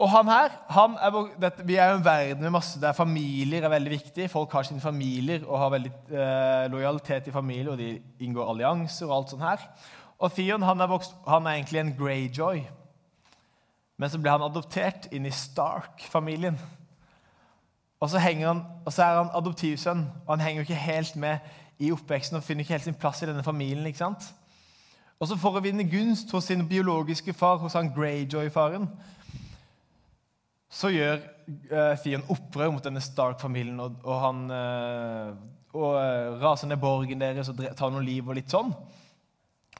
Og 0.00 0.08
han 0.08 0.28
her, 0.32 0.54
han 0.72 0.96
er, 0.96 1.62
Vi 1.64 1.76
er 1.76 1.90
jo 1.90 1.98
en 1.98 2.04
verden 2.04 2.42
med 2.42 2.54
masse 2.54 2.80
der 2.80 2.96
familier 2.96 3.64
er 3.64 3.72
veldig 3.72 3.90
viktig. 3.90 4.30
Folk 4.32 4.52
har 4.56 4.64
sine 4.64 4.80
familier 4.80 5.44
og 5.44 5.58
har 5.60 5.74
veldig 5.74 5.92
eh, 6.08 6.70
lojalitet 6.72 7.28
i 7.28 7.34
familier, 7.34 7.70
og 7.70 7.78
de 7.78 8.00
inngår 8.24 8.48
allianser 8.48 9.10
og 9.10 9.16
alt 9.16 9.34
sånt 9.34 9.44
her. 9.44 9.66
Og 10.18 10.32
Theon 10.32 10.64
han 10.64 10.80
er, 10.80 10.88
vokst, 10.88 11.12
han 11.28 11.46
er 11.46 11.58
egentlig 11.58 11.80
en 11.80 11.94
Greyjoy. 11.98 12.62
Men 14.00 14.10
så 14.10 14.18
ble 14.18 14.32
han 14.32 14.44
adoptert 14.44 15.10
inn 15.12 15.28
i 15.28 15.34
Stark-familien. 15.36 16.56
Og 18.00 18.08
så, 18.08 18.18
han, 18.24 18.64
og 18.86 18.92
så, 18.92 19.04
er 19.04 19.18
han 19.18 19.32
adoptivsønn, 19.36 20.06
og 20.24 20.32
han 20.32 20.40
henger 20.40 20.62
jo 20.62 20.68
ikke 20.70 20.84
helt 20.86 21.16
med 21.20 21.52
i 21.80 21.92
oppveksten 21.92 22.38
og 22.38 22.44
finner 22.44 22.64
ikke 22.64 22.78
helt 22.78 22.88
sin 22.88 22.96
plass 22.96 23.20
i 23.20 23.28
denne 23.28 23.44
familien. 23.44 23.86
ikke 23.86 24.00
sant? 24.00 24.30
Og 25.20 25.28
så 25.28 25.36
For 25.36 25.58
å 25.58 25.60
vinne 25.60 25.84
gunst 25.84 26.32
hos 26.32 26.48
sin 26.48 26.64
biologiske 26.68 27.34
far, 27.36 27.60
hos 27.60 27.76
han 27.76 27.92
Greyjoy-faren, 27.92 28.88
så 30.70 30.90
gjør 30.94 31.18
uh, 31.72 31.96
Theon 31.98 32.26
opprør 32.30 32.70
mot 32.70 32.84
denne 32.84 33.02
Stark-familien, 33.02 33.80
og, 33.82 33.98
og, 34.04 34.16
han 34.22 34.42
uh, 34.54 35.32
og, 35.74 35.96
uh, 35.98 36.38
raser 36.42 36.70
ned 36.70 36.78
borgen 36.82 37.22
deres 37.22 37.50
og 37.50 37.58
tar 37.58 37.90
noen 37.90 38.06
liv 38.06 38.28
og 38.28 38.38
litt 38.38 38.52
sånn. 38.52 38.70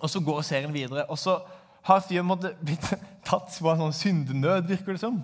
Og 0.00 0.10
så 0.10 0.22
går 0.24 0.42
serien 0.46 0.74
videre. 0.74 1.06
og 1.08 1.18
så 1.20 1.38
har 1.86 2.02
Theon 2.04 2.34
blitt 2.66 2.90
tatt 3.26 3.54
på 3.54 3.70
en 3.70 3.84
sånn 3.86 3.96
syndenød, 3.96 4.66
virker 4.68 4.96
det 4.96 5.04
som. 5.04 5.22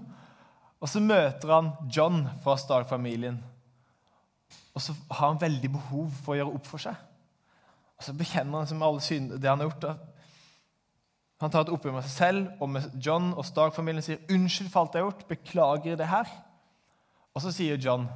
Og 0.81 0.90
så 0.92 1.02
møter 1.02 1.50
han 1.50 1.72
John 1.92 2.22
fra 2.44 2.57
Stark-familien. 2.61 3.40
Og 4.76 4.85
så 4.85 4.94
har 5.09 5.33
han 5.33 5.40
veldig 5.40 5.70
behov 5.72 6.11
for 6.22 6.35
å 6.35 6.38
gjøre 6.40 6.59
opp 6.59 6.66
for 6.68 6.83
seg. 6.83 6.96
Og 7.96 8.05
så 8.05 8.12
bekjenner 8.16 8.61
han 8.61 8.68
som 8.68 8.85
alle 8.85 9.02
synder, 9.02 9.40
det 9.40 9.48
han 9.48 9.62
har 9.62 9.70
gjort. 9.70 9.88
Han 11.40 11.53
tar 11.53 11.66
et 11.66 11.72
oppgjør 11.72 11.99
med 11.99 12.07
seg 12.07 12.14
selv 12.14 12.62
og 12.64 12.70
med 12.72 12.88
John 13.07 13.33
og 13.35 13.44
Stark-familien 13.44 14.03
sier 14.03 14.22
'Unnskyld 14.31 14.70
for 14.70 14.81
alt 14.81 14.94
jeg 14.94 15.03
har 15.03 15.11
gjort. 15.11 15.29
Beklager 15.29 15.96
det 15.96 16.09
her.' 16.09 16.33
Og 17.35 17.42
så 17.42 17.53
sier 17.53 17.77
John, 17.77 18.09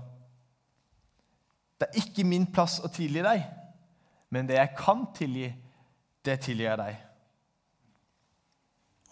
Det 1.81 1.89
er 1.89 1.97
ikke 1.97 2.25
min 2.25 2.47
plass 2.53 2.79
å 2.85 2.89
tilgi 2.93 3.23
deg, 3.23 3.45
men 4.31 4.47
det 4.47 4.55
jeg 4.55 4.75
kan 4.77 5.07
tilgi, 5.17 5.55
det 6.25 6.41
tilgir 6.41 6.69
jeg 6.69 6.79
deg. 6.79 6.97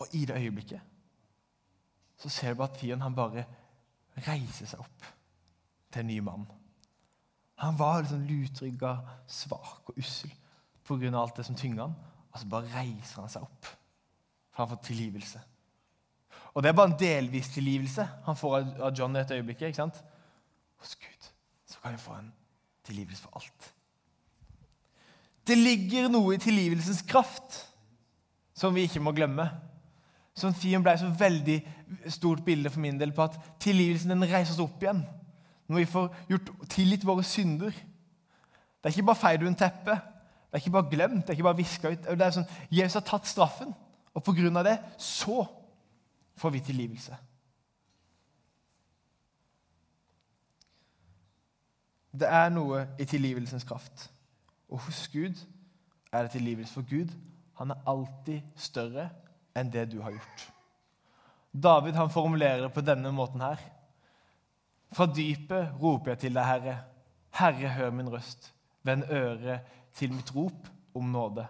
Og 0.01 0.07
i 0.13 0.25
det 0.25 0.37
øyeblikket 0.37 0.81
så 2.19 2.29
ser 2.29 2.55
du 2.55 2.67
Fion 2.77 3.01
han 3.01 3.15
bare 3.15 3.47
reiser 4.27 4.67
seg 4.67 4.81
opp 4.81 5.07
til 5.93 6.01
en 6.01 6.07
ny 6.07 6.21
mann. 6.21 6.47
Han 7.59 7.79
var 7.79 8.03
liksom 8.03 8.27
lutrygga, 8.27 8.99
svak 9.27 9.89
og 9.91 9.99
ussel 9.99 10.31
pga. 10.85 11.11
alt 11.21 11.37
det 11.37 11.47
som 11.47 11.57
tynga 11.57 11.83
han. 11.83 11.95
Og 12.33 12.39
så 12.39 12.49
bare 12.49 12.71
reiser 12.75 13.21
han 13.21 13.31
seg 13.31 13.43
opp, 13.43 13.67
for 14.59 14.65
han 14.65 14.71
har 14.71 14.77
fått 14.77 14.89
tilgivelse. 14.91 15.41
Og 16.55 16.63
det 16.63 16.69
er 16.69 16.75
bare 16.75 16.91
en 16.91 16.99
delvis 16.99 17.49
tilgivelse 17.55 18.09
han 18.25 18.37
får 18.37 18.57
av 18.83 18.97
John 18.99 19.15
dette 19.15 19.37
øyeblikket. 19.37 19.69
ikke 19.69 19.77
sant? 19.77 20.01
Hos 20.83 20.97
Gud 20.97 21.29
så 21.67 21.79
kan 21.83 21.93
vi 21.93 21.99
få 22.03 22.17
en 22.19 22.33
tilgivelse 22.85 23.23
for 23.23 23.39
alt. 23.39 23.69
Det 25.47 25.59
ligger 25.59 26.11
noe 26.11 26.35
i 26.35 26.43
tilgivelsens 26.43 27.05
kraft 27.07 27.61
som 28.55 28.75
vi 28.75 28.89
ikke 28.89 29.01
må 29.01 29.15
glemme. 29.15 29.47
Som 30.35 30.55
Fion 30.55 30.83
ble 30.83 30.99
så 30.99 31.07
veldig 31.07 31.61
stort 32.11 32.43
bilde 32.45 32.71
for 32.71 32.83
min 32.83 32.99
del 32.99 33.15
på 33.15 33.29
at 33.31 33.39
tilgivelsen 33.63 34.11
den 34.11 34.27
reiser 34.27 34.57
oss 34.57 34.67
opp 34.67 34.83
igjen. 34.83 35.07
Når 35.69 35.85
vi 35.85 35.91
får 35.95 36.15
gjort 36.35 36.55
tilgitt 36.69 37.07
våre 37.07 37.23
synder. 37.23 37.71
Det 37.71 38.91
er 38.91 38.97
ikke 38.97 39.11
bare 39.13 39.23
feid 39.23 39.47
under 39.47 39.69
teppet. 39.69 40.15
Det 40.49 40.59
er 40.59 40.67
ikke 40.67 40.81
bare 40.81 40.91
glemt, 40.91 41.23
det 41.23 41.31
er 41.31 41.39
ikke 41.39 41.53
bare 41.53 41.63
viska 41.63 41.93
ut. 41.93 42.09
Det 42.19 42.27
er 42.27 42.41
sånn, 42.41 42.57
Jesus 42.71 42.99
har 42.99 43.07
tatt 43.07 43.29
straffen, 43.29 43.75
og 44.19 44.25
på 44.27 44.35
grunn 44.35 44.59
av 44.59 44.67
det 44.67 44.75
så 44.99 45.45
får 46.39 46.55
vi 46.55 46.63
tilgivelse. 46.67 47.17
Det 52.19 52.27
er 52.27 52.51
noe 52.51 52.83
i 52.99 53.07
tilgivelsens 53.07 53.67
kraft. 53.69 54.09
Og 54.69 54.83
hos 54.89 55.05
Gud 55.13 55.39
er 56.11 56.27
det 56.27 56.35
tilgivelse. 56.35 56.75
For 56.75 56.83
Gud 56.89 57.15
han 57.61 57.71
er 57.75 57.87
alltid 57.91 58.59
større 58.59 59.09
enn 59.55 59.71
det 59.71 59.87
du 59.93 60.01
har 60.03 60.17
gjort. 60.17 60.47
David 61.53 61.99
han 61.99 62.11
formulerer 62.11 62.67
det 62.67 62.75
på 62.75 62.85
denne 62.85 63.13
måten 63.15 63.43
her. 63.43 63.63
Fra 64.95 65.07
dypet 65.07 65.79
roper 65.79 66.15
jeg 66.15 66.25
til 66.25 66.35
deg, 66.35 66.47
Herre. 66.49 66.77
Herre, 67.39 67.71
hør 67.77 67.95
min 67.95 68.11
røst. 68.11 68.51
Vend 68.83 69.07
øret 69.11 69.67
til 69.95 70.15
mitt 70.15 70.35
rop 70.35 70.69
om 70.97 71.11
nåde. 71.13 71.47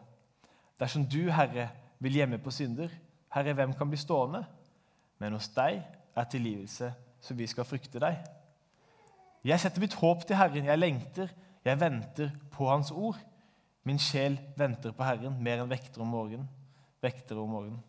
Dersom 0.81 1.07
du, 1.09 1.31
Herre, 1.33 1.69
vil 1.99 2.19
gjemme 2.21 2.39
på 2.39 2.51
synder, 2.55 2.93
Herre, 3.35 3.53
hvem 3.53 3.75
kan 3.77 3.91
bli 3.91 3.99
stående? 4.01 4.45
Men 5.19 5.35
hos 5.37 5.51
deg 5.53 5.83
er 6.17 6.29
tilgivelse, 6.31 6.93
så 7.21 7.35
vi 7.35 7.47
skal 7.51 7.67
frykte 7.67 8.01
deg. 8.03 8.21
Jeg 9.45 9.61
setter 9.61 9.83
mitt 9.83 9.97
håp 9.99 10.25
til 10.27 10.39
Herren. 10.39 10.65
Jeg 10.65 10.79
lengter, 10.79 11.29
jeg 11.65 11.81
venter 11.81 12.31
på 12.55 12.69
Hans 12.71 12.91
ord. 12.91 13.19
Min 13.85 13.99
sjel 13.99 14.39
venter 14.57 14.93
på 14.93 15.07
Herren 15.07 15.39
mer 15.43 15.63
enn 15.63 15.71
vekter 15.71 16.03
om 16.05 16.11
morgenen. 16.13 16.49
Vekter 17.03 17.39
om 17.39 17.51
morgenen. 17.51 17.83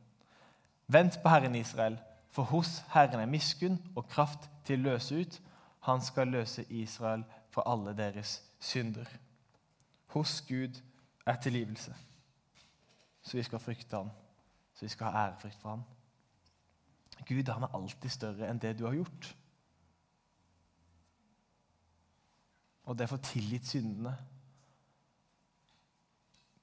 Vent 0.90 1.20
på 1.22 1.30
Herren 1.30 1.56
Israel, 1.56 2.00
for 2.34 2.50
hos 2.50 2.80
Herren 2.94 3.22
er 3.22 3.30
miskunn 3.30 3.78
og 3.96 4.08
kraft 4.10 4.50
til 4.66 4.82
å 4.82 4.94
løse 4.94 5.22
ut. 5.22 5.40
Han 5.86 6.02
skal 6.02 6.34
løse 6.34 6.66
Israel 6.70 7.24
fra 7.54 7.66
alle 7.70 7.94
deres 7.98 8.40
synder. 8.60 9.10
Hos 10.14 10.42
Gud 10.48 10.82
er 11.26 11.38
tilgivelse. 11.42 11.94
Så 13.22 13.38
vi 13.38 13.44
skal 13.44 13.60
frykte 13.60 13.98
Han. 13.98 14.12
Så 14.74 14.86
vi 14.86 14.90
skal 14.94 15.12
ha 15.12 15.28
ærefrykt 15.28 15.62
for 15.62 15.70
Han. 15.70 15.84
Gud 17.28 17.52
han 17.52 17.64
er 17.64 17.76
alltid 17.76 18.10
større 18.10 18.48
enn 18.50 18.62
det 18.62 18.78
du 18.80 18.86
har 18.88 18.96
gjort. 18.96 19.34
Og 22.90 22.98
det 22.98 23.06
å 23.06 23.14
få 23.14 23.20
tilgitt 23.22 23.68
syndene 23.70 24.16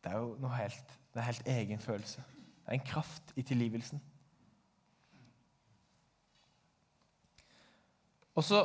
Det 0.03 0.13
er 0.13 0.23
jo 0.23 0.37
noe 0.39 0.55
helt, 0.55 0.93
det 1.15 1.19
er 1.19 1.29
helt 1.33 1.49
egen 1.51 1.81
følelse. 1.83 2.23
Det 2.63 2.71
er 2.71 2.77
en 2.79 2.87
kraft 2.87 3.33
i 3.35 3.43
tilgivelsen. 3.43 4.03
Og 8.37 8.45
så 8.45 8.61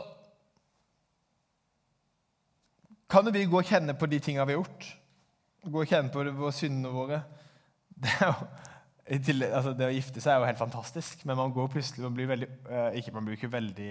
kan 3.09 3.33
vi 3.33 3.45
gå 3.49 3.57
og 3.57 3.65
kjenne 3.65 3.95
på 3.97 4.05
de 4.05 4.19
tingene 4.19 4.45
vi 4.45 4.53
har 4.53 4.61
gjort. 4.61 4.85
Gå 5.65 5.81
og 5.81 5.89
kjenne 5.89 6.13
på 6.13 6.23
våre 6.29 6.53
syndene 6.53 6.93
våre. 6.93 7.23
Det, 8.01 8.13
jo, 8.21 8.33
altså 9.51 9.73
det, 9.75 9.87
å 9.87 9.93
gifte 9.93 10.21
seg 10.23 10.33
er 10.33 10.39
jo 10.39 10.47
helt 10.47 10.61
fantastisk, 10.61 11.25
men 11.27 11.37
man 11.37 11.51
går 11.53 11.67
plutselig 11.73 12.05
man 12.05 12.15
blir 12.15 12.29
veldig, 12.29 12.47
uh, 12.69 12.95
ikke, 12.97 13.13
Man 13.13 13.27
blir 13.27 13.37
ikke 13.37 13.51
veldig 13.51 13.89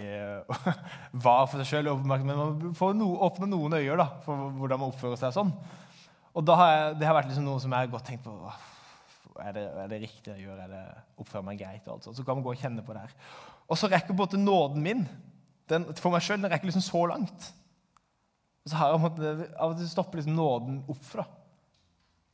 uh, 0.49 0.73
var 1.27 1.45
for 1.51 1.61
seg 1.61 1.69
sjøl, 1.69 1.93
men 2.09 2.27
man 2.31 2.75
får 2.79 2.97
no, 2.97 3.13
åpne 3.27 3.51
noen 3.51 3.79
øyer 3.79 4.01
da, 4.01 4.09
for 4.25 4.51
hvordan 4.59 4.83
man 4.83 4.95
oppfører 4.95 5.21
seg 5.21 5.37
sånn. 5.37 5.53
Og 6.31 6.47
da 6.47 6.57
har 6.59 6.73
jeg, 6.73 6.99
Det 7.01 7.09
har 7.11 7.17
vært 7.19 7.31
liksom 7.31 7.47
noe 7.47 7.63
som 7.63 7.75
jeg 7.75 7.87
har 7.87 7.93
godt 7.93 8.07
tenkt 8.11 8.27
på. 8.27 8.35
Er 9.41 9.55
det, 9.57 9.65
er 9.83 9.91
det 9.91 10.03
riktig 10.05 10.33
jeg 10.33 10.45
gjør? 10.47 10.61
Er 10.65 10.71
det 10.71 10.85
Oppfører 11.21 11.47
meg 11.47 11.59
greit? 11.61 11.87
og 11.87 11.97
alt 11.97 12.07
sånt. 12.07 12.19
Så 12.19 12.27
kan 12.27 12.39
man 12.39 12.45
gå 12.45 12.53
og 12.55 12.61
kjenne 12.61 12.85
på 12.87 12.95
det 12.95 13.03
her. 13.07 13.17
Og 13.71 13.79
så 13.79 13.91
rekker 13.91 14.17
måte 14.17 14.41
nåden 14.41 14.83
min 14.85 15.05
den, 15.71 15.87
for 15.99 16.11
meg 16.11 16.25
sjøl 16.27 16.43
rekker 16.43 16.67
liksom 16.67 16.83
så 16.85 17.05
langt. 17.13 17.51
Og 18.65 18.73
så 18.73 18.81
har 18.81 18.95
jeg, 18.95 19.51
Av 19.55 19.73
og 19.73 19.79
til 19.79 19.91
stopper 19.91 20.21
liksom 20.21 20.37
nåden 20.39 20.81
opp 20.91 21.05
fra. 21.07 21.27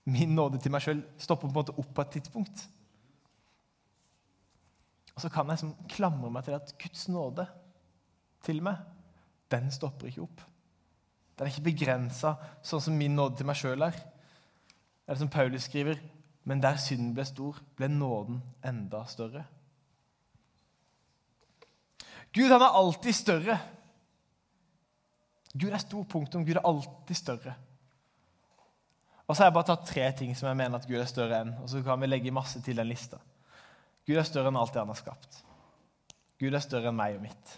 Min 0.07 0.35
nåde 0.39 0.61
til 0.63 0.73
meg 0.75 0.85
sjøl 0.85 1.03
stopper 1.19 1.49
på 1.49 1.53
en 1.53 1.59
måte 1.59 1.75
opp 1.75 1.93
på 1.95 2.05
et 2.05 2.13
tidspunkt. 2.17 2.67
Og 5.17 5.23
så 5.25 5.31
kan 5.33 5.49
jeg 5.49 5.57
liksom 5.57 5.89
klamre 5.91 6.31
meg 6.31 6.45
til 6.47 6.59
at 6.59 6.75
Guds 6.79 7.07
nåde 7.09 7.47
til 8.47 8.61
meg, 8.63 8.83
den 9.51 9.71
stopper 9.75 10.11
ikke 10.11 10.27
opp. 10.27 10.43
Den 11.37 11.47
er 11.47 11.53
ikke 11.53 11.69
begrensa 11.71 12.37
sånn 12.65 12.85
som 12.85 12.99
min 12.99 13.17
nåde 13.17 13.41
til 13.41 13.49
meg 13.49 13.59
sjøl 13.59 13.87
er. 13.87 13.97
Det 13.97 15.15
er 15.15 15.21
som 15.21 15.33
Paulus 15.33 15.67
skriver, 15.67 15.99
men 16.47 16.63
der 16.63 16.79
synden 16.81 17.15
ble 17.17 17.27
stor, 17.27 17.59
ble 17.79 17.89
nåden 17.91 18.39
enda 18.67 19.03
større. 19.11 19.43
Gud 22.37 22.53
han 22.53 22.63
er 22.63 22.79
alltid 22.79 23.17
større 23.17 23.57
Gud 25.57 25.73
er 25.73 25.81
stor, 25.81 26.05
punktum. 26.05 26.45
Gud 26.45 26.59
er 26.59 26.67
alltid 26.69 27.17
større. 27.17 27.55
Og 29.27 29.35
så 29.35 29.43
har 29.43 29.51
jeg 29.51 29.57
bare 29.57 29.69
tatt 29.73 29.89
tre 29.89 30.07
ting 30.19 30.37
som 30.39 30.49
jeg 30.49 30.59
mener 30.59 30.79
at 30.79 30.87
Gud 30.87 31.01
er 31.01 31.11
større 31.11 31.41
enn. 31.43 31.53
Og 31.63 31.71
så 31.71 31.83
kan 31.85 32.01
vi 32.01 32.09
legge 32.09 32.35
masse 32.35 32.63
til 32.63 32.79
den 32.79 32.89
lista. 32.89 33.19
Gud 34.07 34.19
er 34.21 34.27
større 34.29 34.53
enn 34.53 34.59
alt 34.61 34.75
det 34.75 34.83
han 34.83 34.93
har 34.93 34.99
skapt. 34.99 35.41
Gud 36.39 36.55
er 36.55 36.63
større 36.63 36.93
enn 36.93 36.99
meg 36.99 37.17
og 37.19 37.25
mitt. 37.27 37.55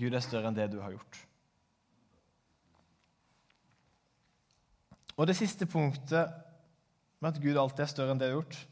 Gud 0.00 0.14
er 0.14 0.24
større 0.24 0.50
enn 0.50 0.56
det 0.56 0.66
du 0.72 0.80
har 0.82 0.96
gjort. 0.96 1.20
Og 5.16 5.28
det 5.30 5.38
siste 5.38 5.68
punktet 5.70 6.34
med 7.22 7.30
at 7.30 7.40
Gud 7.40 7.56
alltid 7.56 7.86
er 7.86 7.92
større 7.94 8.12
enn 8.12 8.20
det 8.20 8.28
du 8.28 8.34
har 8.34 8.42
gjort 8.42 8.64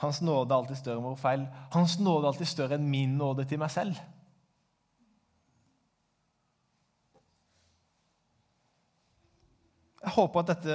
Hans 0.00 0.22
nåde 0.24 0.48
er 0.48 0.56
alltid 0.56 0.78
større 0.80 0.96
enn 0.96 1.04
vår 1.10 1.16
feil. 1.20 1.42
Hans 1.74 1.98
nåde 2.00 2.24
er 2.24 2.30
alltid 2.30 2.48
større 2.48 2.78
enn 2.78 2.88
min 2.88 3.18
nåde 3.20 3.44
til 3.48 3.60
meg 3.60 3.72
selv. 3.72 3.98
Jeg 10.20 10.26
håper 10.26 10.40
at 10.40 10.48
dette 10.48 10.74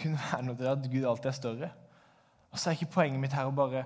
kunne 0.00 0.18
være 0.18 0.42
noe 0.42 0.58
til 0.58 0.66
at 0.66 0.86
Gud 0.90 1.04
alltid 1.06 1.28
er 1.30 1.34
større. 1.36 1.68
Og 2.50 2.58
så 2.58 2.70
er 2.70 2.74
ikke 2.74 2.94
poenget 2.96 3.20
mitt 3.22 3.34
her 3.36 3.46
å 3.46 3.52
bare 3.54 3.84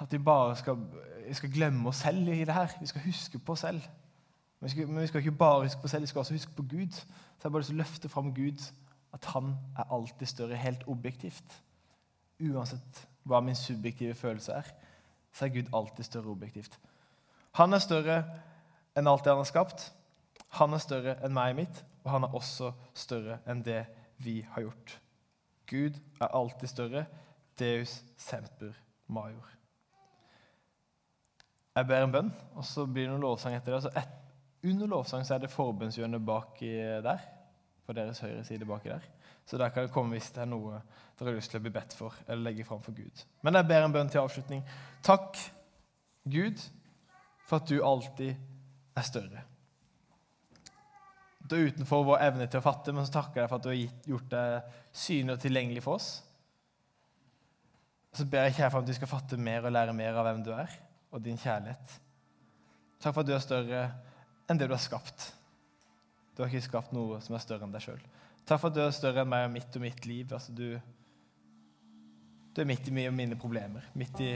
at 0.00 0.12
vi 0.12 0.20
bare 0.24 0.54
skal, 0.56 0.78
vi 1.26 1.34
skal 1.36 1.52
glemme 1.52 1.88
oss 1.88 2.00
selv 2.00 2.28
i 2.32 2.44
det 2.48 2.54
her. 2.54 2.72
Vi 2.80 2.88
skal 2.88 3.04
huske 3.04 3.38
på 3.38 3.52
oss 3.52 3.60
selv. 3.66 3.84
Men 4.60 4.66
vi, 4.66 4.70
skal, 4.72 4.88
men 4.88 5.02
vi 5.02 5.10
skal 5.10 5.20
ikke 5.20 5.36
bare 5.42 5.66
huske 5.66 5.80
på 5.80 5.84
oss 5.84 5.90
selv, 5.90 6.06
vi 6.06 6.12
skal 6.12 6.22
også 6.22 6.36
huske 6.38 6.56
på 6.56 6.64
Gud. 6.70 6.96
Så 6.96 7.44
jeg 7.44 7.52
bare 7.52 7.62
lyst 7.62 7.76
løfte 7.76 8.08
fram 8.08 8.32
Gud, 8.34 8.64
at 9.12 9.28
han 9.34 9.52
er 9.78 9.92
alltid 9.92 10.26
større, 10.26 10.56
helt 10.56 10.88
objektivt. 10.88 11.58
Uansett 12.40 13.02
hva 13.28 13.42
min 13.44 13.56
subjektive 13.56 14.14
følelse 14.14 14.52
er, 14.52 14.72
så 15.32 15.44
er 15.44 15.52
Gud 15.58 15.68
alltid 15.74 16.08
større 16.08 16.32
objektivt. 16.32 16.78
Han 17.60 17.72
er 17.72 17.84
større 17.84 18.18
enn 18.96 19.12
alt 19.12 19.24
det 19.24 19.32
han 19.34 19.44
har 19.44 19.52
skapt. 19.52 19.90
Han 20.58 20.74
er 20.74 20.82
større 20.82 21.16
enn 21.24 21.34
meg 21.34 21.54
og 21.54 21.58
mitt, 21.62 21.80
og 22.04 22.12
han 22.14 22.26
er 22.26 22.36
også 22.36 22.70
større 22.94 23.40
enn 23.50 23.62
det 23.66 23.82
vi 24.22 24.40
har 24.54 24.66
gjort. 24.66 24.98
Gud 25.70 25.98
er 26.20 26.34
alltid 26.36 26.70
større. 26.70 27.04
Deus 27.58 28.00
semper 28.18 28.74
major. 29.06 29.50
Jeg 31.74 31.86
ber 31.90 32.04
en 32.04 32.12
bønn, 32.14 32.30
og 32.54 32.66
så 32.66 32.84
blir 32.86 33.06
det 33.06 33.14
noen 33.14 33.24
lovsang 33.24 33.56
etter 33.56 33.74
det. 33.74 33.90
Et, 33.98 34.12
under 34.70 34.90
lovsang 34.90 35.24
så 35.26 35.36
er 35.36 35.42
det 35.42 35.52
forbønnshjørnet 35.54 36.22
baki 36.26 36.70
der. 37.02 37.24
På 37.84 37.92
deres 37.96 38.22
høyre 38.24 38.44
side 38.46 38.66
baki 38.68 38.92
der. 38.92 39.06
Så 39.44 39.58
der 39.60 39.72
kan 39.74 39.84
det 39.84 39.92
komme 39.92 40.16
hvis 40.16 40.30
det 40.32 40.44
er 40.44 40.48
noe 40.48 40.78
dere 41.18 41.28
har 41.28 41.36
lyst 41.36 41.52
til 41.52 41.60
å 41.60 41.64
bli 41.64 41.72
bedt 41.74 41.94
for 41.94 42.14
eller 42.26 42.46
legge 42.48 42.64
fram 42.66 42.80
for 42.82 42.96
Gud. 42.96 43.24
Men 43.44 43.58
jeg 43.58 43.68
ber 43.70 43.84
en 43.84 43.94
bønn 43.94 44.10
til 44.10 44.22
avslutning. 44.22 44.62
Takk, 45.04 45.36
Gud, 46.24 46.62
for 47.44 47.60
at 47.60 47.68
du 47.68 47.76
alltid 47.84 48.32
er 48.96 49.06
større 49.06 49.44
det 51.44 51.56
er 51.58 51.72
utenfor 51.72 52.06
vår 52.08 52.22
evne 52.24 52.46
til 52.48 52.60
å 52.60 52.64
fatte, 52.64 52.92
men 52.96 53.04
så 53.04 53.18
takker 53.18 53.42
jeg 53.42 53.50
for 53.50 53.60
at 53.60 53.66
du 53.66 53.70
har 53.70 54.08
gjort 54.08 54.30
det 54.32 54.46
synlig 54.96 55.34
og 55.36 55.42
tilgjengelig 55.42 55.82
for 55.84 55.98
oss. 55.98 56.08
Så 58.14 58.24
ber 58.30 58.46
jeg 58.46 58.54
ikke 58.54 58.70
for 58.72 58.80
at 58.80 58.88
du 58.88 58.96
skal 58.96 59.10
fatte 59.10 59.36
mer 59.36 59.66
og 59.66 59.74
lære 59.74 59.96
mer 59.96 60.16
av 60.16 60.24
hvem 60.28 60.40
du 60.46 60.52
er, 60.56 60.72
og 61.12 61.22
din 61.22 61.40
kjærlighet. 61.40 61.96
Takk 63.02 63.12
for 63.12 63.20
at 63.20 63.28
du 63.28 63.34
er 63.36 63.44
større 63.44 63.84
enn 64.48 64.60
det 64.60 64.70
du 64.70 64.76
har 64.76 64.80
skapt. 64.80 65.26
Du 66.34 66.42
har 66.42 66.48
ikke 66.48 66.70
skapt 66.70 66.94
noe 66.96 67.20
som 67.24 67.36
er 67.36 67.44
større 67.44 67.68
enn 67.68 67.74
deg 67.74 67.84
sjøl. 67.84 68.00
Takk 68.48 68.62
for 68.62 68.70
at 68.70 68.78
du 68.78 68.82
er 68.84 68.94
større 68.96 69.24
enn 69.24 69.32
meg 69.34 69.48
og 69.48 69.52
mitt 69.52 69.76
og 69.76 69.84
mitt 69.84 70.08
liv. 70.08 70.32
Altså, 70.32 70.54
du, 70.56 70.78
du 72.56 72.62
er 72.62 72.70
midt 72.70 72.88
i 72.88 72.94
mye 72.96 73.10
av 73.12 73.18
mine 73.20 73.38
problemer, 73.40 73.90
midt 73.98 74.22
i 74.24 74.32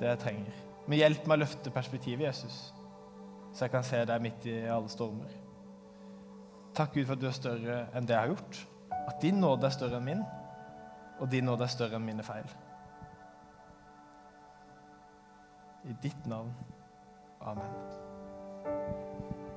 det 0.00 0.08
jeg 0.14 0.22
trenger. 0.24 0.62
Men 0.86 1.02
hjelp 1.02 1.26
meg 1.26 1.36
å 1.36 1.44
løfte 1.44 1.74
perspektivet, 1.74 2.28
Jesus, 2.30 2.60
så 3.52 3.66
jeg 3.66 3.74
kan 3.74 3.84
se 3.84 4.00
deg 4.08 4.24
midt 4.24 4.48
i 4.48 4.62
alle 4.70 4.92
stormer. 4.92 5.42
Takk, 6.76 6.92
Gud, 6.94 7.06
for 7.06 7.16
at 7.16 7.20
du 7.20 7.26
er 7.26 7.36
større 7.36 7.76
enn 7.96 8.04
det 8.08 8.12
jeg 8.12 8.20
har 8.20 8.32
gjort. 8.34 8.58
At 9.06 9.22
din 9.22 9.38
nåde 9.40 9.64
er 9.64 9.72
større 9.72 9.96
enn 9.96 10.08
min, 10.10 10.24
og 11.20 11.30
din 11.32 11.48
nåde 11.48 11.64
er 11.64 11.72
større 11.72 11.96
enn 11.96 12.04
mine 12.04 12.26
feil. 12.26 12.50
I 15.88 15.96
ditt 16.02 16.26
navn. 16.28 16.52
Amen. 17.40 18.04